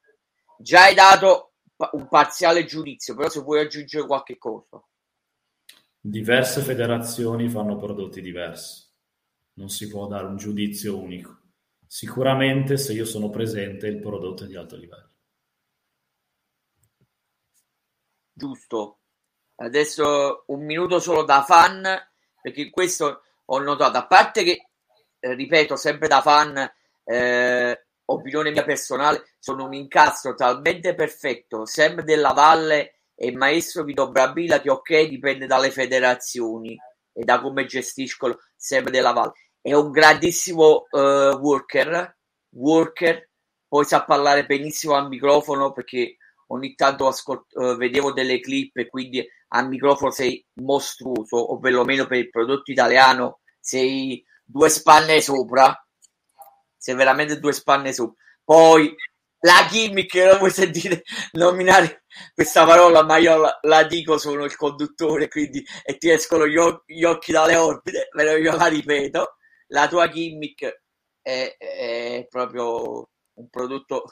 [0.58, 1.52] Già hai dato
[1.92, 4.82] un parziale giudizio, però se vuoi aggiungere qualche cosa.
[6.00, 8.88] Diverse federazioni fanno prodotti diversi.
[9.54, 11.37] Non si può dare un giudizio unico.
[11.88, 15.10] Sicuramente se io sono presente il prodotto è di alto livello.
[18.30, 18.98] Giusto.
[19.56, 21.82] Adesso un minuto solo da fan,
[22.42, 24.68] perché questo ho notato, a parte che,
[25.18, 26.70] eh, ripeto, sempre da fan,
[27.04, 34.10] eh, opinione mia personale, sono un incastro talmente perfetto, sempre della Valle e maestro Vito
[34.10, 36.78] Brabilla, che ok, dipende dalle federazioni
[37.14, 39.32] e da come gestiscono sempre della Valle
[39.70, 42.16] è un grandissimo uh, worker,
[42.50, 43.30] worker,
[43.66, 46.16] poi sa parlare benissimo al microfono perché
[46.48, 52.06] ogni tanto ascolt- uh, vedevo delle clip e quindi al microfono sei mostruoso o perlomeno
[52.06, 55.74] per il prodotto italiano sei due spanne sopra.
[56.76, 58.14] Sei veramente due spanne sopra.
[58.44, 58.94] Poi
[59.40, 61.02] la gimmick non vuoi sentire
[61.32, 62.04] nominare
[62.34, 66.58] questa parola ma io la, la, dico sono il conduttore quindi e ti escono gli,
[66.86, 69.36] gli occhi dalle orbite però io la ripeto
[69.68, 70.82] la tua gimmick
[71.20, 74.04] è, è proprio un prodotto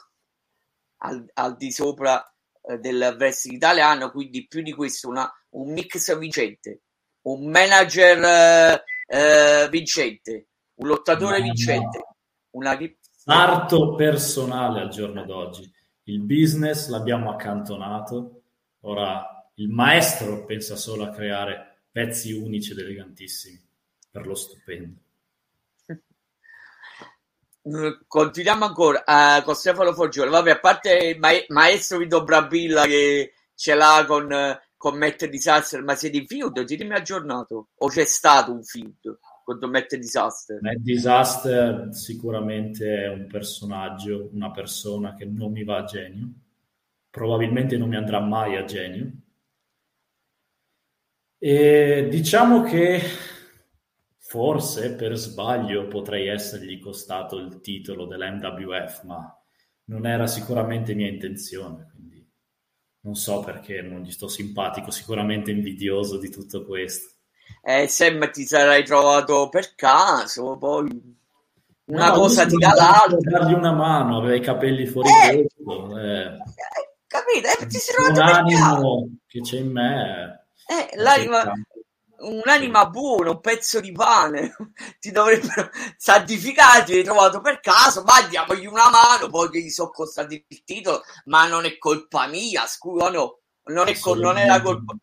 [0.97, 2.23] al, al di sopra
[2.61, 6.81] eh, del wrestling italiano, quindi più di questo una, un mix vincente,
[7.21, 12.03] un manager eh, eh vincente, un lottatore vincente,
[12.51, 12.77] una
[13.11, 15.69] sarto personale al giorno d'oggi.
[16.03, 18.43] Il business l'abbiamo accantonato,
[18.81, 23.61] ora il maestro pensa solo a creare pezzi unici ed elegantissimi
[24.09, 25.01] per lo stupendo.
[28.07, 30.31] Continuiamo ancora uh, con Stefano Foggiolo.
[30.31, 34.29] Vabbè, a parte il ma- maestro Vito Brambilla che ce l'ha con,
[34.77, 36.61] con Matt Disaster, ma siete in feud?
[36.61, 37.69] Ditemi aggiornato.
[37.77, 40.59] O c'è stato un feud con Matt Disaster?
[40.61, 46.29] Matt Disaster sicuramente è un personaggio, una persona che non mi va a genio.
[47.09, 49.11] Probabilmente non mi andrà mai a genio.
[51.39, 53.01] E diciamo che
[54.29, 59.41] Forse per sbaglio potrei essergli costato il titolo dell'MWF, ma
[59.85, 62.29] non era sicuramente mia intenzione, quindi
[63.01, 67.15] non so perché non gli sto simpatico, sicuramente invidioso di tutto questo.
[67.63, 71.15] Eh, Sam ti sarai trovato per caso, poi
[71.85, 73.39] una no, cosa ti dà l'altra.
[73.39, 75.97] dargli una mano, aveva i capelli fuori eh, corpo.
[75.97, 76.25] Eh.
[76.25, 76.37] eh
[77.07, 77.47] capito?
[77.47, 80.47] Eh, ti sei trovato un animo che c'è in me.
[80.67, 81.49] Eh, l'anima,
[82.19, 84.55] un'anima buona, un pezzo di pane,
[84.99, 89.89] ti dovrebbero santificare, ti hai trovato per caso, ma diamogli una mano, poi gli sono
[89.89, 94.61] costati il titolo, ma non è colpa mia, scusa, no, non, è col- non era
[94.61, 94.95] colpa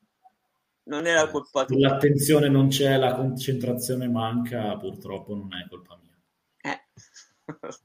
[0.85, 1.79] non era colpa tua.
[1.79, 6.17] L'attenzione non c'è, la concentrazione manca, purtroppo non è colpa mia.
[6.61, 6.83] Eh.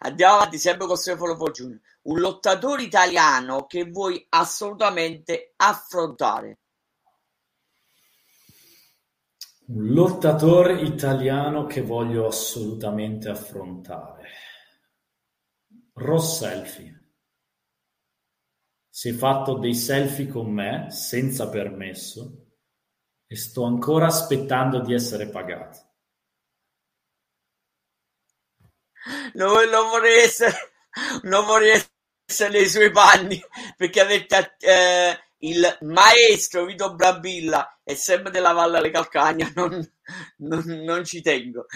[0.00, 1.80] Andiamo avanti, sempre con Stefano Junior.
[2.02, 6.58] Un lottatore italiano che vuoi assolutamente affrontare.
[9.64, 14.28] Un lottatore italiano che voglio assolutamente affrontare.
[15.94, 17.00] Ross Selfie.
[18.88, 22.48] Si è fatto dei selfie con me senza permesso
[23.26, 25.78] e sto ancora aspettando di essere pagato.
[29.34, 30.54] Non, non vorrei essere,
[31.22, 31.80] non vorrei
[32.26, 33.40] essere nei suoi panni
[33.76, 39.92] perché avete eh, il maestro Vito Brambilla e sempre della Valle alle Calcagna, non,
[40.38, 41.66] non, non ci tengo.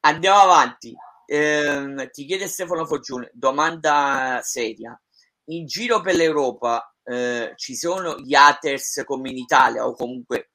[0.00, 0.94] Andiamo avanti.
[1.26, 4.98] Eh, ti chiede Stefano Foggione, domanda seria.
[5.46, 10.50] In giro per l'Europa eh, ci sono gli haters come in Italia o comunque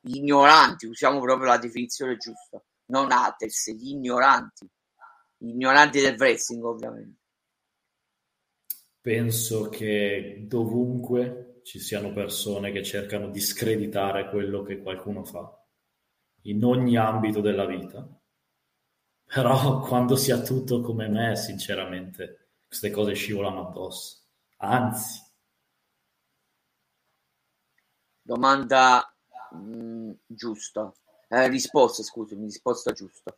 [0.00, 4.68] gli ignoranti, usiamo proprio la definizione giusta, non haters, gli ignoranti,
[5.36, 7.16] gli ignoranti del wrestling ovviamente.
[9.00, 15.54] Penso che dovunque ci siano persone che cercano di screditare quello che qualcuno fa
[16.44, 18.08] in ogni ambito della vita.
[19.26, 24.22] Però quando si ha tutto come me, sinceramente, queste cose scivolano addosso.
[24.56, 25.20] Anzi.
[28.22, 29.14] Domanda
[29.50, 30.90] mh, mm, giusta.
[31.28, 33.36] Eh, risposta, scusami, risposta giusta.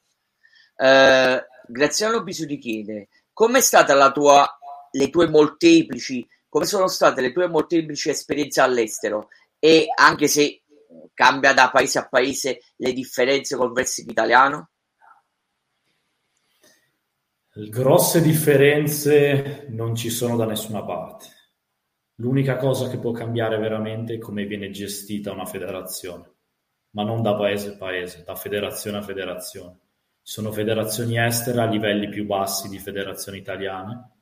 [0.76, 4.48] Eh, Graziano Bisudi chiede, com'è stata la tua,
[4.92, 10.62] le tue molteplici come sono state le tue molteplici esperienze all'estero e anche se
[11.14, 14.70] cambia da paese a paese le differenze col wrestling italiano?
[17.52, 21.26] Grosse differenze non ci sono da nessuna parte.
[22.16, 26.32] L'unica cosa che può cambiare veramente è come viene gestita una federazione,
[26.90, 29.78] ma non da paese a paese, da federazione a federazione.
[30.22, 34.19] Ci sono federazioni estere a livelli più bassi di federazioni italiane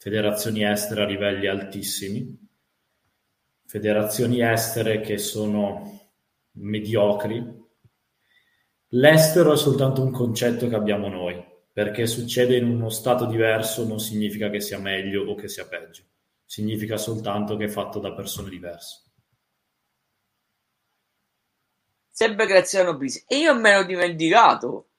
[0.00, 2.34] federazioni estere a livelli altissimi,
[3.66, 6.12] federazioni estere che sono
[6.52, 7.68] mediocri.
[8.92, 14.00] L'estero è soltanto un concetto che abbiamo noi, perché succede in uno stato diverso non
[14.00, 16.04] significa che sia meglio o che sia peggio,
[16.46, 19.02] significa soltanto che è fatto da persone diverse.
[22.10, 23.22] Sempre Graziano Bisi.
[23.28, 24.89] E io me l'ho dimenticato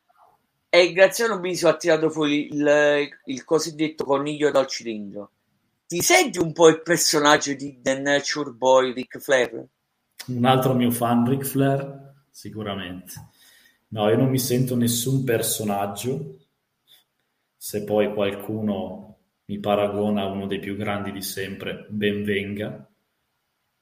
[0.73, 5.31] e Graziano Biso ha tirato fuori il, il cosiddetto coniglio dal cilindro.
[5.85, 9.67] Ti senti un po' il personaggio di The Nature Boy Ric Flair?
[10.27, 12.13] Un altro mio fan, Ric Flair?
[12.29, 13.11] Sicuramente.
[13.89, 16.37] No, io non mi sento nessun personaggio.
[17.57, 19.17] Se poi qualcuno
[19.47, 22.89] mi paragona a uno dei più grandi di sempre, ben venga.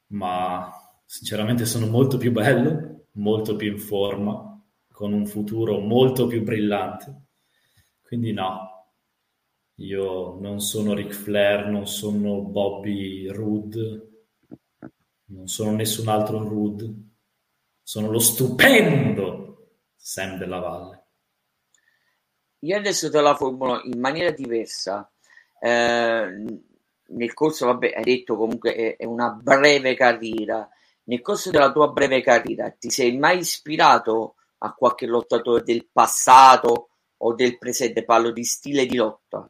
[0.08, 0.72] Ma
[1.06, 4.49] sinceramente sono molto più bello, molto più in forma
[5.00, 7.28] con un futuro molto più brillante.
[8.02, 8.96] Quindi no,
[9.76, 14.26] io non sono Ric Flair, non sono Bobby Roode,
[15.28, 16.94] non sono nessun altro Roode,
[17.82, 21.04] sono lo stupendo Sam della Valle.
[22.60, 25.10] Io adesso te la formulo in maniera diversa.
[25.62, 26.44] Eh,
[27.06, 30.68] nel corso, vabbè, hai detto comunque è, è una breve carriera.
[31.04, 36.90] Nel corso della tua breve carriera ti sei mai ispirato a qualche lottatore del passato
[37.18, 38.06] o del presente?
[38.06, 39.50] Parlo di stile di lotta.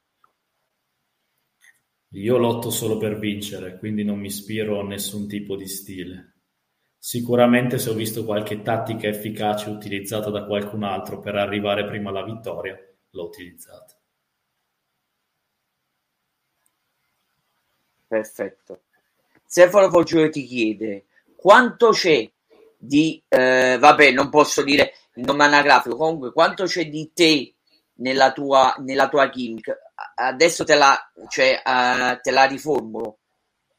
[2.13, 6.33] Io lotto solo per vincere, quindi non mi ispiro a nessun tipo di stile.
[6.97, 12.23] Sicuramente se ho visto qualche tattica efficace utilizzata da qualcun altro per arrivare prima alla
[12.23, 12.75] vittoria,
[13.11, 13.97] l'ho utilizzata.
[18.07, 18.81] Perfetto.
[19.45, 21.05] Stefano Foggiore ti chiede
[21.35, 22.29] quanto c'è
[22.81, 27.55] di, eh, vabbè, non posso dire il nome anagrafico, comunque quanto c'è di te
[27.95, 29.77] nella tua, nella tua gimmick?
[30.15, 33.19] Adesso te la, cioè, uh, te la riformulo.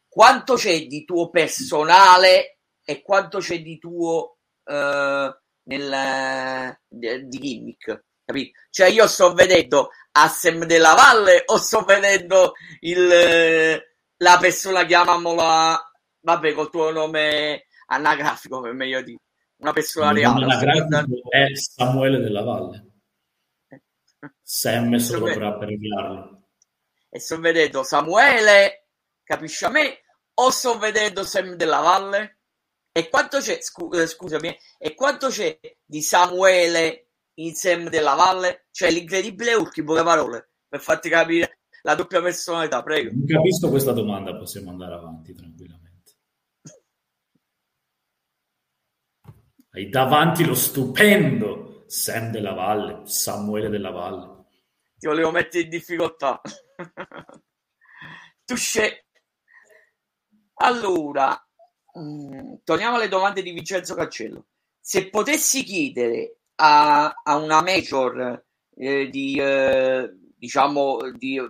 [0.07, 8.05] Quanto c'è di tuo personale e quanto c'è di tuo uh, nel, di, di gimmick?
[8.25, 8.59] Capito?
[8.69, 13.83] Cioè io sto vedendo Assem della Valle o sto vedendo il,
[14.17, 19.21] la persona, chiamiamola, vabbè, col tuo nome anagrafico, per meglio dire,
[19.59, 20.47] una persona reale.
[20.47, 22.87] L'anagrafico è Samuele della Valle.
[24.43, 26.49] Sam è solo per abbreviarlo.
[27.09, 28.89] E sto vedendo Samuele,
[29.23, 30.01] capisci a me,
[30.35, 32.39] o sto vedendo Sam della Valle?
[32.93, 38.67] E quanto c'è, scu- eh, scusami, e quanto c'è di Samuele in Sam della Valle?
[38.71, 43.11] Cioè l'incredibile in poche parole, per farti capire la doppia personalità, prego.
[43.13, 45.50] Non capisco questa domanda, possiamo andare avanti tranquillamente.
[49.73, 54.47] Hai davanti lo stupendo Sam della Valle, Samuele della Valle.
[54.99, 56.41] Ti volevo mettere in difficoltà.
[58.45, 59.07] Touché.
[60.55, 61.41] Allora,
[61.97, 64.47] mm, torniamo alle domande di Vincenzo Cancello.
[64.81, 68.45] Se potessi chiedere a, a una major
[68.75, 71.41] eh, di, eh, diciamo, di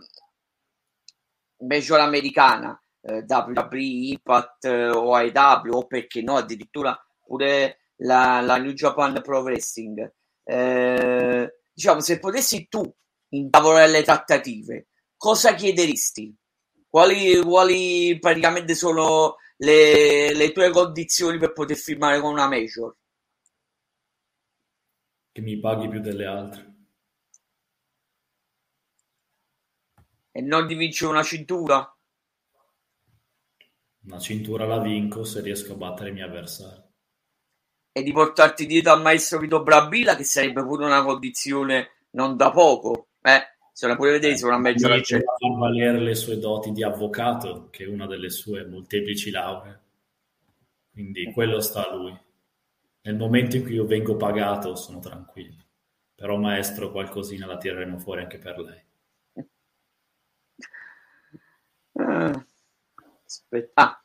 [1.60, 6.94] major americana, eh, WWE, Impact o AEW, o perché no, addirittura
[7.24, 10.12] pure la, la New Japan Pro Wrestling.
[10.42, 12.82] Eh, diciamo, se potessi tu
[13.30, 16.34] intavolare le trattative, cosa chiederesti?
[16.88, 22.96] Quali, quali praticamente sono le, le tue condizioni per poter firmare con una major?
[25.32, 26.68] Che mi paghi più delle altre.
[30.32, 31.96] E non di vincere una cintura?
[34.02, 36.89] Una cintura la vinco se riesco a battere i miei avversari
[37.92, 42.50] e di portarti dietro al maestro Vito Brabila, che sarebbe pure una condizione non da
[42.50, 43.08] poco.
[43.22, 43.40] Eh,
[43.72, 47.68] se la puoi vedere, sono a mezzo alla far valere le sue doti di avvocato,
[47.70, 49.80] che è una delle sue molteplici lauree.
[50.92, 52.18] Quindi quello sta a lui.
[53.02, 55.64] Nel momento in cui io vengo pagato, sono tranquillo.
[56.14, 58.84] Però, maestro, qualcosina la tireremo fuori anche per lei.
[61.94, 62.46] Ah,
[63.24, 63.72] aspetta.
[63.74, 63.99] Ah,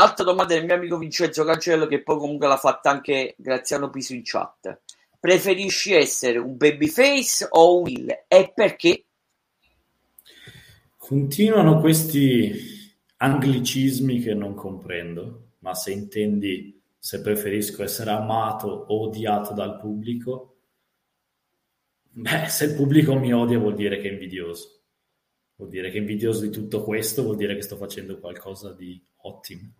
[0.00, 4.14] Altra domanda del mio amico Vincenzo Cancello, che poi comunque l'ha fatta anche Graziano Piso
[4.14, 4.82] in chat.
[5.18, 8.24] Preferisci essere un babyface o un heel?
[8.28, 9.04] E perché?
[10.96, 12.52] Continuano questi
[13.16, 20.58] anglicismi che non comprendo, ma se intendi se preferisco essere amato o odiato dal pubblico,
[22.02, 24.82] beh, se il pubblico mi odia vuol dire che è invidioso.
[25.56, 29.72] Vuol dire che invidioso di tutto questo, vuol dire che sto facendo qualcosa di ottimo.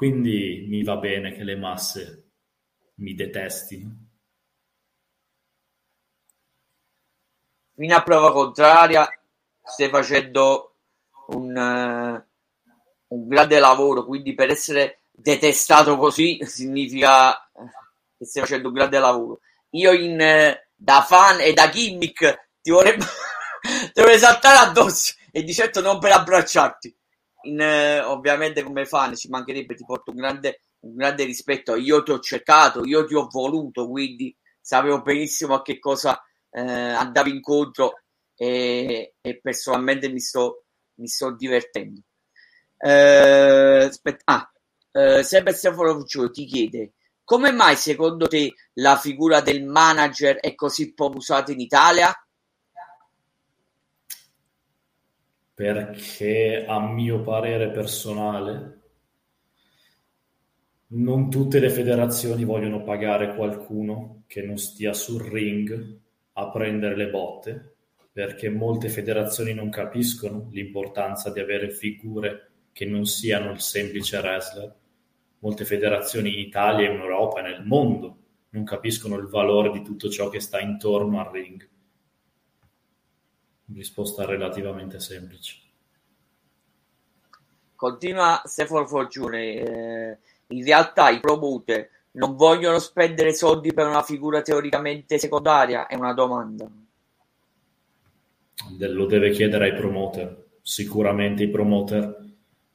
[0.00, 2.30] Quindi mi va bene che le masse
[3.00, 3.94] mi detestino.
[7.74, 9.06] Fino a prova contraria,
[9.62, 10.76] stai facendo
[11.26, 17.34] un, uh, un grande lavoro, quindi per essere detestato così significa
[18.16, 19.40] che stai facendo un grande lavoro.
[19.72, 22.96] Io in, uh, da fan e da gimmick ti vorrei,
[23.92, 26.99] ti vorrei saltare addosso e di certo non per abbracciarti
[27.42, 31.76] in, eh, ovviamente come fan ci mancherebbe, ti porto un grande, un grande rispetto.
[31.76, 36.60] Io ti ho cercato, io ti ho voluto, quindi sapevo benissimo a che cosa eh,
[36.60, 38.02] andavi incontro
[38.34, 40.64] e, e, personalmente mi sto,
[40.96, 42.00] mi sto divertendo.
[42.78, 44.52] Eh, aspetta, ah,
[44.92, 46.94] eh, sempre Stefano Fuccio ti chiede
[47.30, 52.12] come mai secondo te la figura del manager è così poco usata in Italia?
[55.60, 58.80] Perché a mio parere personale
[60.92, 65.98] non tutte le federazioni vogliono pagare qualcuno che non stia sul ring
[66.32, 67.74] a prendere le botte,
[68.10, 74.74] perché molte federazioni non capiscono l'importanza di avere figure che non siano il semplice wrestler.
[75.40, 78.16] Molte federazioni in Italia, in Europa e nel mondo
[78.52, 81.68] non capiscono il valore di tutto ciò che sta intorno al ring
[83.74, 85.58] risposta relativamente semplice.
[87.74, 90.18] Continua Stefano Forgione, eh,
[90.48, 95.86] in realtà i promoter non vogliono spendere soldi per una figura teoricamente secondaria?
[95.86, 96.68] È una domanda.
[98.78, 100.48] lo deve chiedere ai promoter.
[100.60, 102.28] Sicuramente i promoter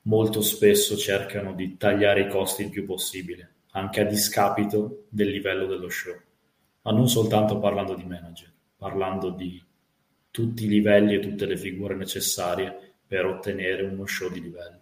[0.04, 5.66] molto spesso cercano di tagliare i costi il più possibile, anche a discapito del livello
[5.66, 6.16] dello show,
[6.82, 9.64] ma non soltanto parlando di manager, parlando di
[10.36, 14.80] tutti i livelli e tutte le figure necessarie per ottenere uno show di livello.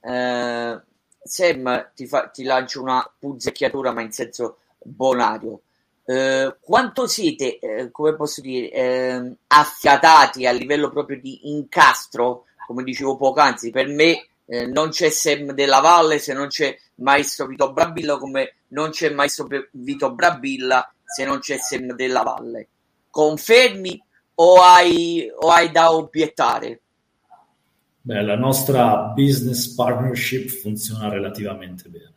[0.00, 0.80] Eh,
[1.20, 5.62] Sam, ti, fa, ti lancio una punzecchiatura, ma in senso bonario.
[6.04, 12.84] Eh, quanto siete, eh, come posso dire, eh, affiatati a livello proprio di incastro, come
[12.84, 17.72] dicevo poc'anzi, per me eh, non c'è Sam della Valle se non c'è Maestro Vito
[17.72, 22.68] Brabilla, come non c'è Maestro Vito Brabilla se non c'è Sam della Valle.
[23.16, 23.98] Confermi
[24.34, 26.82] o hai, o hai da obiettare?
[28.02, 32.12] Beh, la nostra business partnership funziona relativamente bene.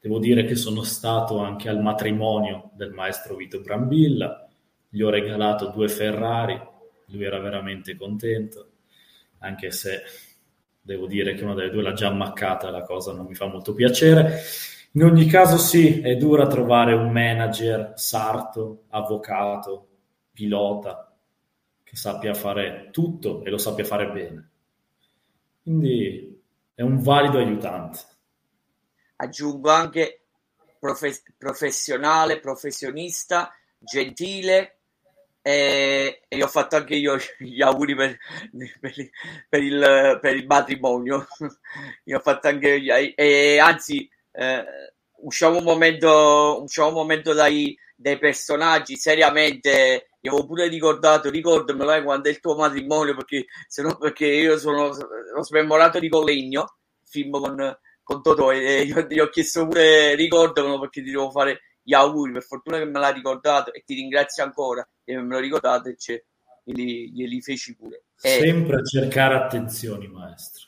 [0.00, 4.48] Devo dire che sono stato anche al matrimonio del maestro Vito Brambilla,
[4.88, 6.60] gli ho regalato due Ferrari,
[7.06, 8.70] lui era veramente contento,
[9.38, 10.02] anche se
[10.80, 13.72] devo dire che una delle due l'ha già ammaccata, la cosa non mi fa molto
[13.72, 14.42] piacere.
[14.96, 19.88] In ogni caso sì, è dura trovare un manager sarto, avvocato,
[20.32, 21.14] pilota,
[21.84, 24.50] che sappia fare tutto e lo sappia fare bene.
[25.62, 26.42] Quindi
[26.72, 27.98] è un valido aiutante.
[29.16, 30.22] Aggiungo anche
[30.78, 34.78] profe- professionale, professionista, gentile
[35.42, 38.16] e, e, ho fatto anche io gli auguri per,
[38.80, 38.94] per,
[39.50, 41.26] per, il, per il, matrimonio.
[42.04, 44.64] io ho fatto anche gli, e anzi eh,
[45.22, 51.92] usciamo un momento, usciamo un momento dai, dai personaggi seriamente io avevo pure ricordato, ricordamelo
[51.92, 56.78] eh, quando è il tuo matrimonio, perché, no, perché io sono ho smemorato di Collegno,
[57.04, 61.60] film con, con Totò, e io gli ho chiesto pure ricordamelo perché ti devo fare
[61.80, 65.38] gli auguri, per fortuna che me l'ha ricordato e ti ringrazio ancora e me lo
[65.38, 65.96] ricordato e
[66.64, 68.06] glieli, glieli feci pure.
[68.20, 68.40] E...
[68.40, 70.66] Sempre a cercare attenzioni, maestro.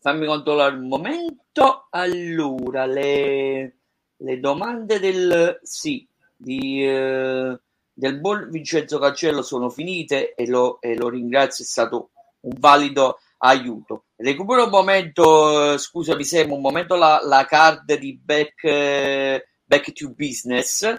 [0.00, 1.86] Fammi controllare un momento.
[1.90, 3.80] Allora, le
[4.20, 7.58] le domande del sì di, eh,
[7.92, 13.18] del buon Vincenzo Cancello sono finite e lo, e lo ringrazio, è stato un valido
[13.38, 14.06] aiuto.
[14.16, 20.10] Recupero un momento, eh, scusami Sam, un momento la, la card di back, back to
[20.10, 20.94] Business,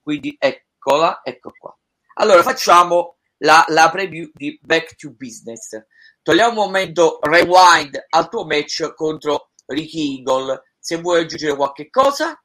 [0.00, 1.76] quindi eccola, ecco qua.
[2.14, 5.80] Allora facciamo la, la preview di Back to Business.
[6.26, 10.60] Togliamo un momento rewind al tuo match contro Ricky Eagle.
[10.76, 12.36] Se vuoi aggiungere qualche cosa.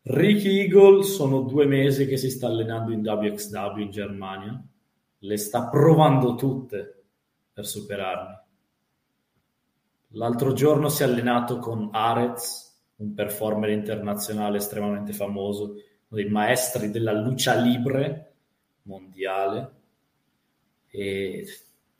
[0.00, 4.64] Ricky Eagle sono due mesi che si sta allenando in WXW in Germania,
[5.18, 7.04] le sta provando tutte
[7.52, 8.38] per superarmi.
[10.12, 16.88] L'altro giorno si è allenato con Arez, un performer internazionale estremamente famoso, uno dei maestri
[16.88, 18.32] della lucha libre
[18.84, 19.74] mondiale
[20.88, 21.44] e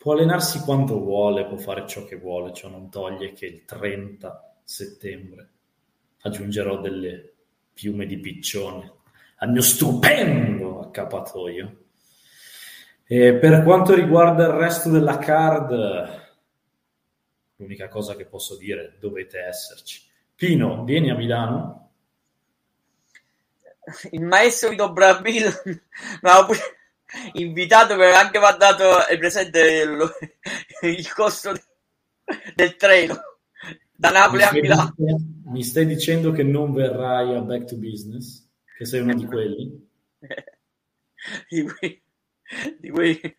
[0.06, 4.58] può allenarsi quanto vuole, può fare ciò che vuole, ciò non toglie che il 30
[4.62, 5.48] settembre
[6.20, 7.34] aggiungerò delle
[7.72, 8.92] piume di piccione
[9.38, 11.86] al mio stupendo accappatoio.
[13.04, 16.28] E per quanto riguarda il resto della card,
[17.56, 20.02] l'unica cosa che posso dire, dovete esserci.
[20.36, 21.90] Pino, vieni a Milano.
[24.12, 25.80] Il maestro Vito Brabil mi
[26.30, 26.46] ha
[27.34, 30.10] invitato per anche mandato, è presente il,
[30.82, 31.52] il costo
[32.54, 33.20] del treno
[33.96, 34.94] da Napoli a Milano.
[35.46, 38.46] Mi stai dicendo che non verrai a Back to Business?
[38.76, 39.88] Che sei uno di quelli?
[41.48, 42.02] di, quei,
[42.78, 43.36] di, quei,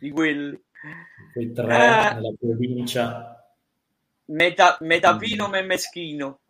[0.00, 0.62] di quelli.
[1.32, 3.52] Quei tre ah, nella provincia.
[4.26, 5.66] Meta, metapino mm.
[5.66, 6.40] meschino.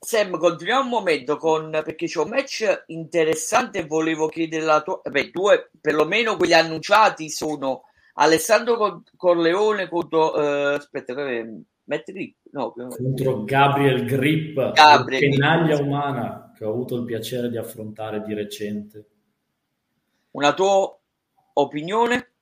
[0.00, 5.00] Sam, continuiamo un momento con perché c'è un match interessante e volevo chiedere la tua.
[5.02, 7.82] Beh, due perlomeno quelli annunciati sono
[8.14, 15.86] Alessandro Corleone contro uh, aspetta, Matt Grip, no, contro Gabriel Grip, Gabriel tenaglia Grip.
[15.86, 19.06] umana che ho avuto il piacere di affrontare di recente.
[20.32, 20.96] Una tua
[21.54, 22.32] opinione?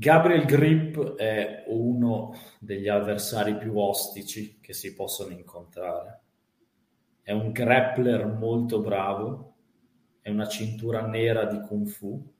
[0.00, 6.22] Gabriel Grip è uno degli avversari più ostici che si possono incontrare.
[7.20, 9.56] È un grappler molto bravo,
[10.22, 12.32] è una cintura nera di Kung Fu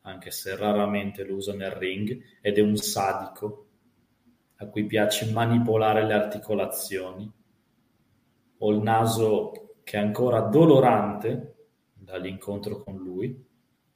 [0.00, 3.66] anche se raramente lo usa nel ring, ed è un sadico
[4.56, 7.30] a cui piace manipolare le articolazioni.
[8.56, 11.56] Ho il naso che è ancora dolorante
[11.92, 13.38] dall'incontro con lui,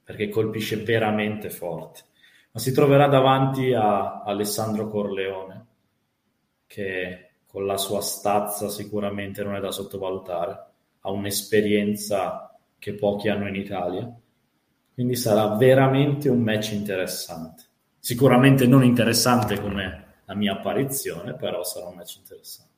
[0.05, 2.03] perché colpisce veramente forte.
[2.57, 5.67] Ma si troverà davanti a Alessandro Corleone,
[6.67, 10.65] che con la sua stazza sicuramente non è da sottovalutare,
[11.01, 14.11] ha un'esperienza che pochi hanno in Italia,
[14.95, 17.65] quindi sarà veramente un match interessante.
[17.99, 22.73] Sicuramente non interessante come la mia apparizione, però sarà un match interessante.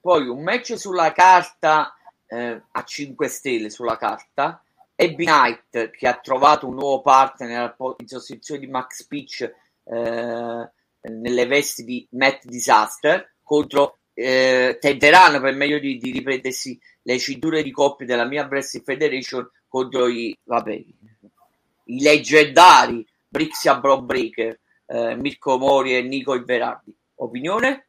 [0.00, 1.92] Poi un match sulla carta
[2.24, 4.62] eh, a 5 stelle sulla carta
[4.96, 10.70] Abby Knight che ha trovato un nuovo partner in sostituzione di Max Pitch eh,
[11.08, 17.62] nelle vesti di Matt Disaster contro eh, tenteranno per meglio di, di, riprendersi le cinture
[17.62, 25.58] di coppia della mia Wrestling Federation contro i, vabbè, i leggendari Brixia Bro eh, Mirko
[25.58, 27.88] Mori e Nico Iverardi opinione?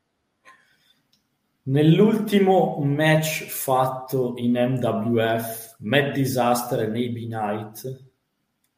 [1.68, 8.06] Nell'ultimo match fatto in MWF, Matt Disaster e Navy Knight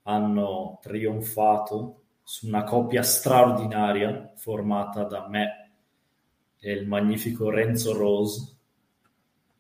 [0.04, 5.72] hanno trionfato su una coppia straordinaria formata da me
[6.60, 8.58] e il magnifico Renzo Rose,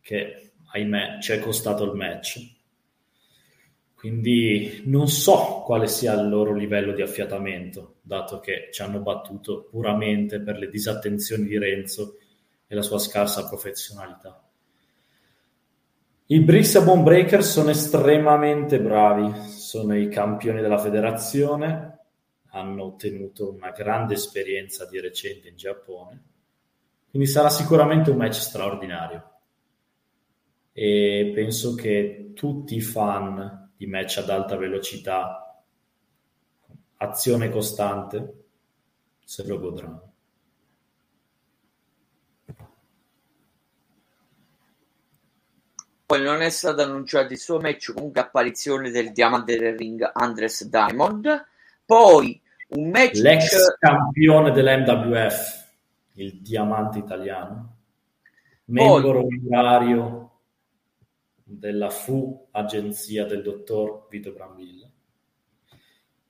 [0.01, 2.55] che ahimè ci è costato il match.
[3.93, 9.67] Quindi non so quale sia il loro livello di affiatamento, dato che ci hanno battuto
[9.69, 12.17] puramente per le disattenzioni di Renzo
[12.71, 14.47] e la sua scarsa professionalità.
[16.27, 21.97] I Brixabon Breakers sono estremamente bravi, sono i campioni della federazione,
[22.51, 26.23] hanno ottenuto una grande esperienza di recente in Giappone,
[27.09, 29.31] quindi sarà sicuramente un match straordinario.
[30.71, 35.63] E penso che tutti i fan di match ad alta velocità,
[36.97, 38.43] azione costante,
[39.23, 40.08] se lo godranno.
[46.09, 50.67] Poi non è stato annunciato il suo match, comunque apparizione del diamante del ring Andres
[50.67, 51.45] Diamond.
[51.85, 53.19] Poi un match...
[53.19, 55.67] L'ex campione dell'MWF,
[56.13, 57.75] il diamante italiano,
[58.65, 60.31] membro onorario
[61.43, 64.89] della FU, agenzia del dottor Vito Brambilla.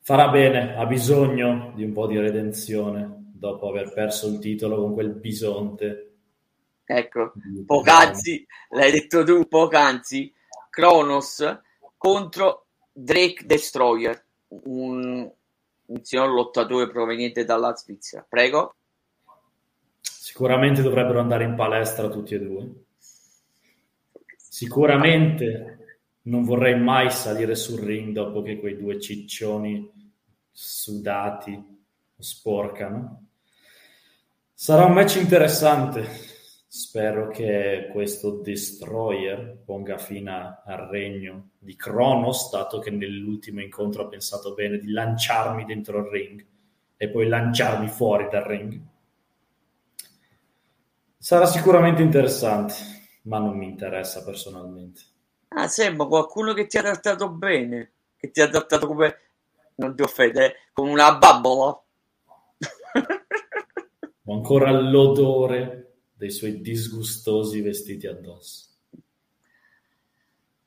[0.02, 4.94] Farà bene, ha bisogno di un po' di redenzione dopo aver perso il titolo con
[4.94, 6.09] quel bisonte
[6.92, 7.34] ecco,
[7.66, 10.34] poc'anzi, l'hai detto tu, poc'anzi,
[10.72, 11.62] Kronos
[11.98, 15.32] contro Drake Destroyer, un,
[15.86, 18.26] un signor lottatore proveniente dalla Svizzera.
[18.28, 18.74] Prego.
[20.02, 22.72] Sicuramente dovrebbero andare in palestra tutti e due.
[24.36, 29.92] Sicuramente non vorrei mai salire sul ring dopo che quei due ciccioni
[30.52, 31.78] sudati
[32.18, 33.26] sporcano.
[34.54, 36.29] Sarà un match interessante
[36.72, 44.08] Spero che questo Destroyer ponga fine al regno di Kronos, dato che nell'ultimo incontro ha
[44.08, 46.46] pensato bene di lanciarmi dentro il ring
[46.96, 48.80] e poi lanciarmi fuori dal ring.
[51.18, 52.76] Sarà sicuramente interessante,
[53.24, 55.02] ma non mi interessa personalmente.
[55.48, 59.16] Ah, sembra qualcuno che ti ha trattato bene, che ti ha trattato come,
[59.78, 61.82] non ti offende, come una bambola.
[64.26, 65.89] Ho ancora l'odore
[66.20, 68.66] dei suoi disgustosi vestiti addosso.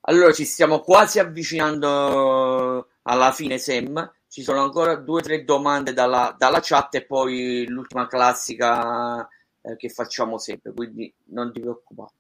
[0.07, 4.11] Allora ci stiamo quasi avvicinando alla fine, Sam.
[4.28, 9.28] Ci sono ancora due o tre domande dalla, dalla, chat e poi l'ultima classica
[9.61, 12.14] eh, che facciamo sempre, quindi non ti preoccupare.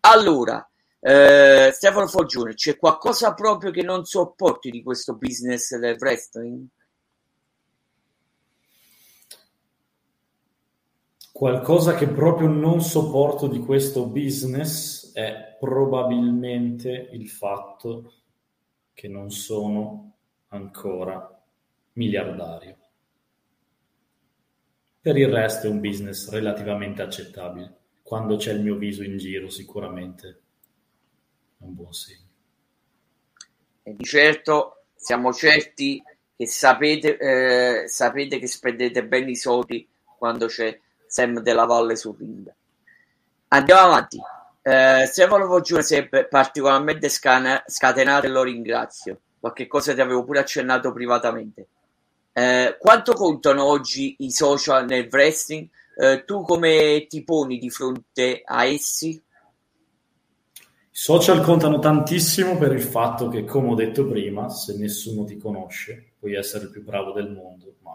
[0.00, 0.68] Allora,
[1.00, 6.66] eh, Stefano Foggione, c'è qualcosa proprio che non sopporti di questo business del wrestling?
[11.36, 18.12] Qualcosa che proprio non sopporto di questo business è probabilmente il fatto
[18.94, 20.14] che non sono
[20.50, 21.44] ancora
[21.94, 22.76] miliardario.
[25.00, 27.78] Per il resto è un business relativamente accettabile.
[28.04, 30.28] Quando c'è il mio viso in giro sicuramente
[31.58, 32.28] è un buon segno.
[33.82, 36.00] E di certo siamo certi
[36.36, 40.80] che sapete, eh, sapete che spendete bene i soldi quando c'è
[41.14, 42.52] Sam della Valle sul ring.
[43.48, 44.20] Andiamo avanti.
[44.62, 49.20] Eh, Stefano Foggione si è particolarmente scana- scatenato e lo ringrazio.
[49.38, 51.68] Qualche cosa ti avevo pure accennato privatamente.
[52.32, 55.68] Eh, quanto contano oggi i social nel wrestling?
[55.96, 59.10] Eh, tu come ti poni di fronte a essi?
[59.10, 59.22] I
[60.90, 66.14] social contano tantissimo per il fatto che, come ho detto prima, se nessuno ti conosce,
[66.18, 67.92] puoi essere il più bravo del mondo, ma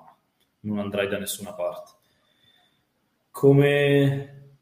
[0.61, 1.97] non andrai da nessuna parte
[3.39, 4.57] come,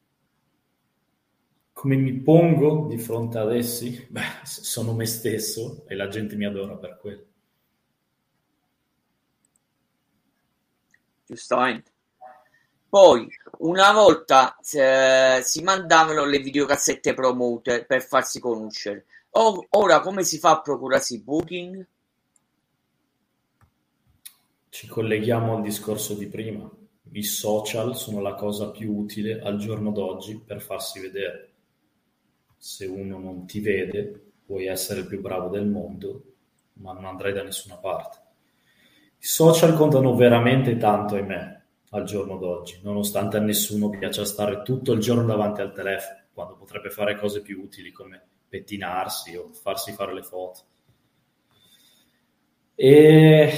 [1.74, 4.06] come mi pongo di fronte ad essi?
[4.08, 7.26] Beh, sono me stesso e la gente mi adora per quello.
[11.26, 11.92] Giustamente.
[12.88, 13.28] Poi,
[13.60, 19.08] una volta eh, si mandavano le videocassette promote per farsi conoscere.
[19.32, 21.88] O, ora come si fa a procurarsi booking?
[24.70, 26.70] Ci colleghiamo al discorso di prima.
[27.12, 31.52] I social sono la cosa più utile al giorno d'oggi per farsi vedere.
[32.58, 36.24] Se uno non ti vede, puoi essere il più bravo del mondo,
[36.74, 38.18] ma non andrai da nessuna parte.
[39.20, 44.92] I social contano veramente tanto, ahimè, al giorno d'oggi, nonostante a nessuno piaccia stare tutto
[44.92, 49.92] il giorno davanti al telefono, quando potrebbe fare cose più utili come pettinarsi o farsi
[49.92, 50.62] fare le foto.
[52.76, 53.52] E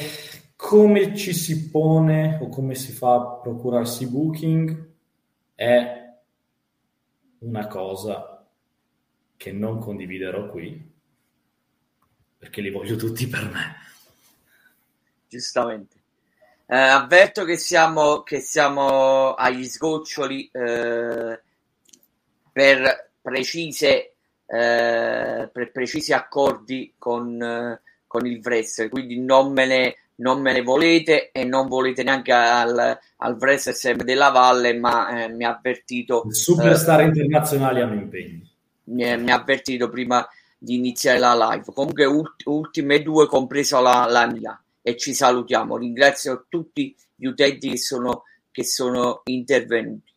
[0.61, 4.87] come ci si pone o come si fa a procurarsi booking
[5.55, 6.13] è
[7.39, 8.45] una cosa
[9.37, 10.91] che non condividerò qui
[12.37, 13.75] perché li voglio tutti per me.
[15.29, 15.95] Giustamente.
[16.65, 21.41] Eh, avverto che siamo, che siamo agli sgoccioli eh,
[22.51, 24.13] per, precise,
[24.45, 30.61] eh, per precisi accordi con, con il wrestler, quindi non me, ne, non me ne
[30.61, 36.23] volete e non volete neanche al, al wrestler della Valle, ma eh, mi ha avvertito...
[36.25, 38.49] Il superstar eh, internazionali hanno impegni.
[38.85, 41.65] Mi, mi ha avvertito prima di iniziare la live.
[41.73, 45.77] Comunque, ult- ultime due, compresa la, la mia e ci salutiamo.
[45.77, 50.11] Ringrazio tutti gli utenti che sono, che sono intervenuti.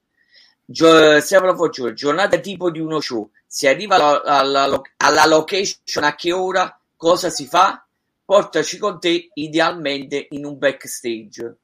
[0.64, 3.30] Gio- Stefano Foggiolo, giornata tipo di uno show.
[3.46, 4.22] Si arriva alla,
[4.64, 6.76] alla, alla location a che ora?
[6.96, 7.84] Cosa si fa?
[8.24, 11.56] Portaci con te idealmente in un backstage.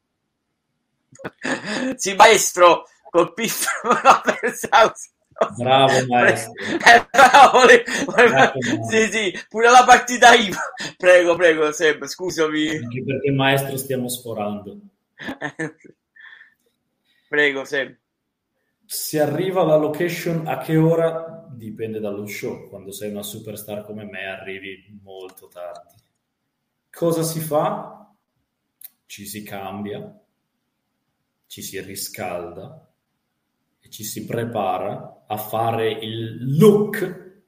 [1.96, 3.94] sì, maestro, col piffero
[5.56, 6.52] Bravo maestro.
[6.64, 7.84] Eh, bravo, le...
[8.04, 8.58] bravo,
[8.90, 10.58] sì, sì, pure la partita IVA.
[10.96, 12.68] Prego, prego, Seb, scusami.
[12.70, 14.80] Anche perché maestro stiamo sforando.
[17.28, 17.96] prego, Seb.
[18.84, 21.46] Si arriva alla location a che ora?
[21.50, 22.68] Dipende dallo show.
[22.68, 25.94] Quando sei una superstar come me arrivi molto tardi.
[26.98, 28.12] Cosa si fa?
[29.06, 30.20] Ci si cambia,
[31.46, 32.90] ci si riscalda
[33.78, 37.42] e ci si prepara a fare il look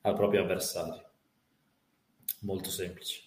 [0.00, 1.10] al proprio avversario.
[2.40, 3.22] Molto semplice.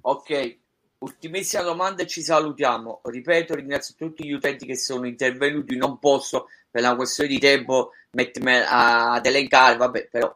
[0.00, 0.58] Ok,
[0.98, 3.02] ultimissima domanda e ci salutiamo.
[3.04, 5.76] Ripeto, ringrazio tutti gli utenti che sono intervenuti.
[5.76, 10.34] Non posso, per una questione di tempo, mettermi ad elencare, vabbè, però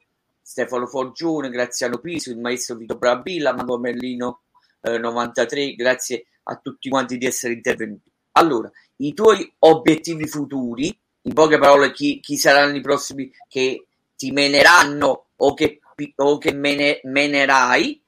[0.50, 4.40] Stefano Forgione, Graziano Piso, il maestro Vito Brabilla, Mago Merlino
[4.80, 8.10] eh, 93, grazie a tutti quanti di essere intervenuti.
[8.32, 10.86] Allora, i tuoi obiettivi futuri,
[11.22, 13.86] in poche parole, chi, chi saranno i prossimi che
[14.16, 15.78] ti meneranno o che,
[16.16, 18.02] o che mene, menerai,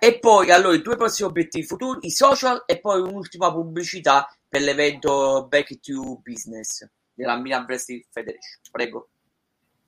[0.00, 4.62] e poi allora i tuoi prossimi obiettivi futuri, i social e poi un'ultima pubblicità per
[4.62, 6.84] l'evento Back to Business
[7.14, 8.58] della Milan Wrestling Federation.
[8.72, 9.08] Prego.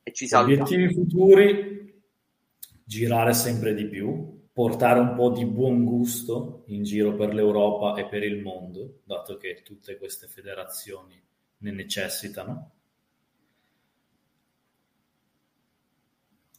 [0.04, 0.62] E ci salutiamo.
[0.62, 1.94] Obiettivi futuri,
[2.86, 8.06] girare sempre di più, portare un po' di buon gusto in giro per l'Europa e
[8.06, 11.20] per il mondo, dato che tutte queste federazioni
[11.58, 12.70] ne necessitano.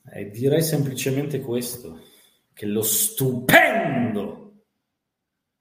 [0.09, 2.01] E direi semplicemente questo,
[2.53, 4.65] che lo stupendo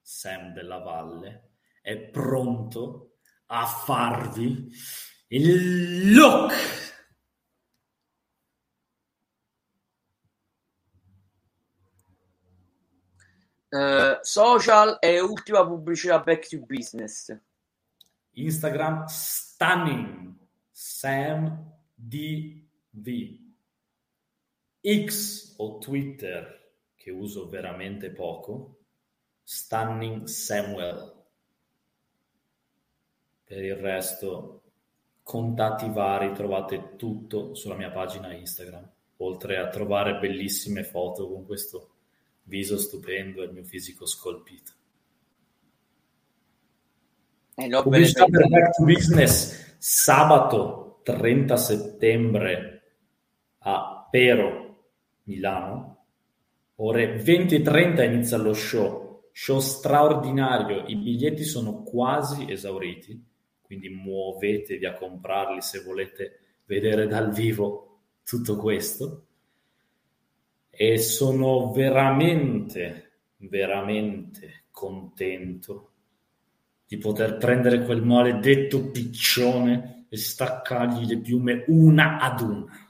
[0.03, 1.51] Sam della Valle
[1.81, 4.69] è pronto a farvi
[5.29, 6.87] il look Uh,
[14.23, 17.37] social e ultima pubblicità back to business.
[18.33, 20.35] Instagram stunning
[20.71, 23.45] Sam DV.
[25.05, 28.79] X o Twitter che uso veramente poco.
[29.43, 31.15] Stunning Samuel.
[33.45, 34.63] Per il resto,
[35.23, 41.96] contatti vari, trovate tutto sulla mia pagina Instagram, oltre a trovare bellissime foto con questo
[42.47, 44.73] viso stupendo e il mio fisico scolpito.
[47.55, 52.83] Eh, Pubblicità per Back to Business sabato 30 settembre
[53.59, 54.85] a Pero,
[55.25, 56.05] Milano.
[56.77, 63.25] Ore 20 e 30 inizia lo show, show straordinario, i biglietti sono quasi esauriti,
[63.63, 69.27] quindi muovetevi a comprarli se volete vedere dal vivo tutto questo
[70.77, 75.93] e sono veramente, veramente contento
[76.87, 82.89] di poter prendere quel maledetto piccione e staccargli le piume una ad una.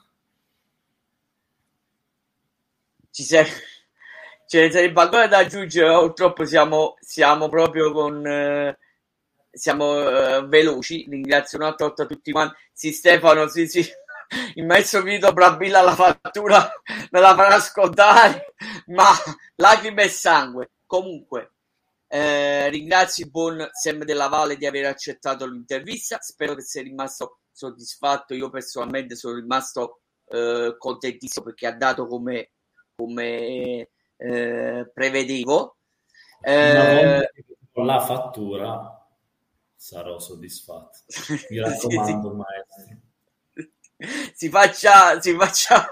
[3.09, 3.45] Ci sei...
[4.47, 8.25] Ce ne sarebbe ancora da aggiungere, purtroppo siamo, siamo proprio con...
[8.25, 8.77] Eh,
[9.51, 11.05] siamo uh, veloci.
[11.09, 12.55] Ringrazio una volta tutti quanti.
[12.71, 13.83] Sì, Stefano, sì, sì.
[14.55, 16.69] Il maestro Vito Brabilla la fattura
[17.11, 18.53] me la farà scontare,
[18.87, 19.09] ma
[19.55, 20.71] lacrime e sangue.
[20.85, 21.53] Comunque,
[22.07, 26.17] eh, ringrazio il buon Sam della Valle di aver accettato l'intervista.
[26.21, 28.33] Spero che sia rimasto soddisfatto.
[28.33, 32.51] Io personalmente sono rimasto eh, contentissimo perché ha dato come,
[32.95, 35.77] come eh, prevedevo.
[36.41, 37.31] Eh,
[37.71, 39.07] con la fattura
[39.75, 40.99] sarò soddisfatto.
[41.49, 43.05] Mi raccomando, maestro.
[44.33, 45.89] Si faccia, si faccia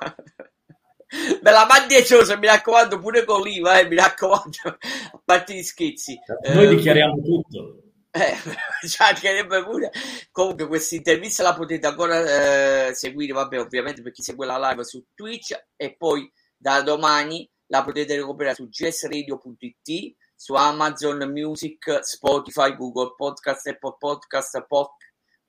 [1.41, 6.19] me la mandiecciosa, mi raccomando, pure con l'IVA, eh, mi raccomando, a parte gli schizzi.
[6.53, 7.81] Noi eh, dichiariamo tutto.
[8.11, 8.35] Eh,
[9.63, 9.91] pure.
[10.31, 14.83] Comunque questa intervista la potete ancora eh, seguire, vabbè, ovviamente per chi segue la live
[14.83, 22.75] su Twitch e poi da domani la potete recuperare su gsradio.it, su Amazon Music, Spotify,
[22.75, 24.55] Google Podcast, Apple Podcast,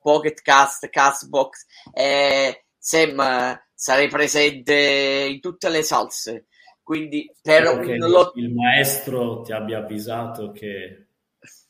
[0.07, 1.66] Pocket Cast, Castbox.
[1.92, 6.46] Eh, Sam, sarei presente in tutte le salse.
[6.80, 8.36] Quindi per un lot...
[8.36, 11.07] il maestro ti abbia avvisato che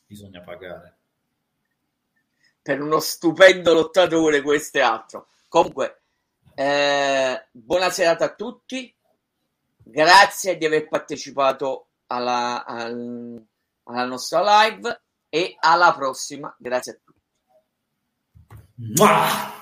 [0.05, 0.97] bisogna pagare.
[2.61, 5.29] Per uno stupendo lottatore, questo è altro.
[5.47, 6.01] Comunque,
[6.53, 8.93] eh, buona serata a tutti.
[9.77, 13.43] Grazie di aver partecipato alla, al,
[13.85, 16.55] alla nostra live e alla prossima.
[16.59, 17.06] Grazie a tutti.
[18.79, 19.57] Mua!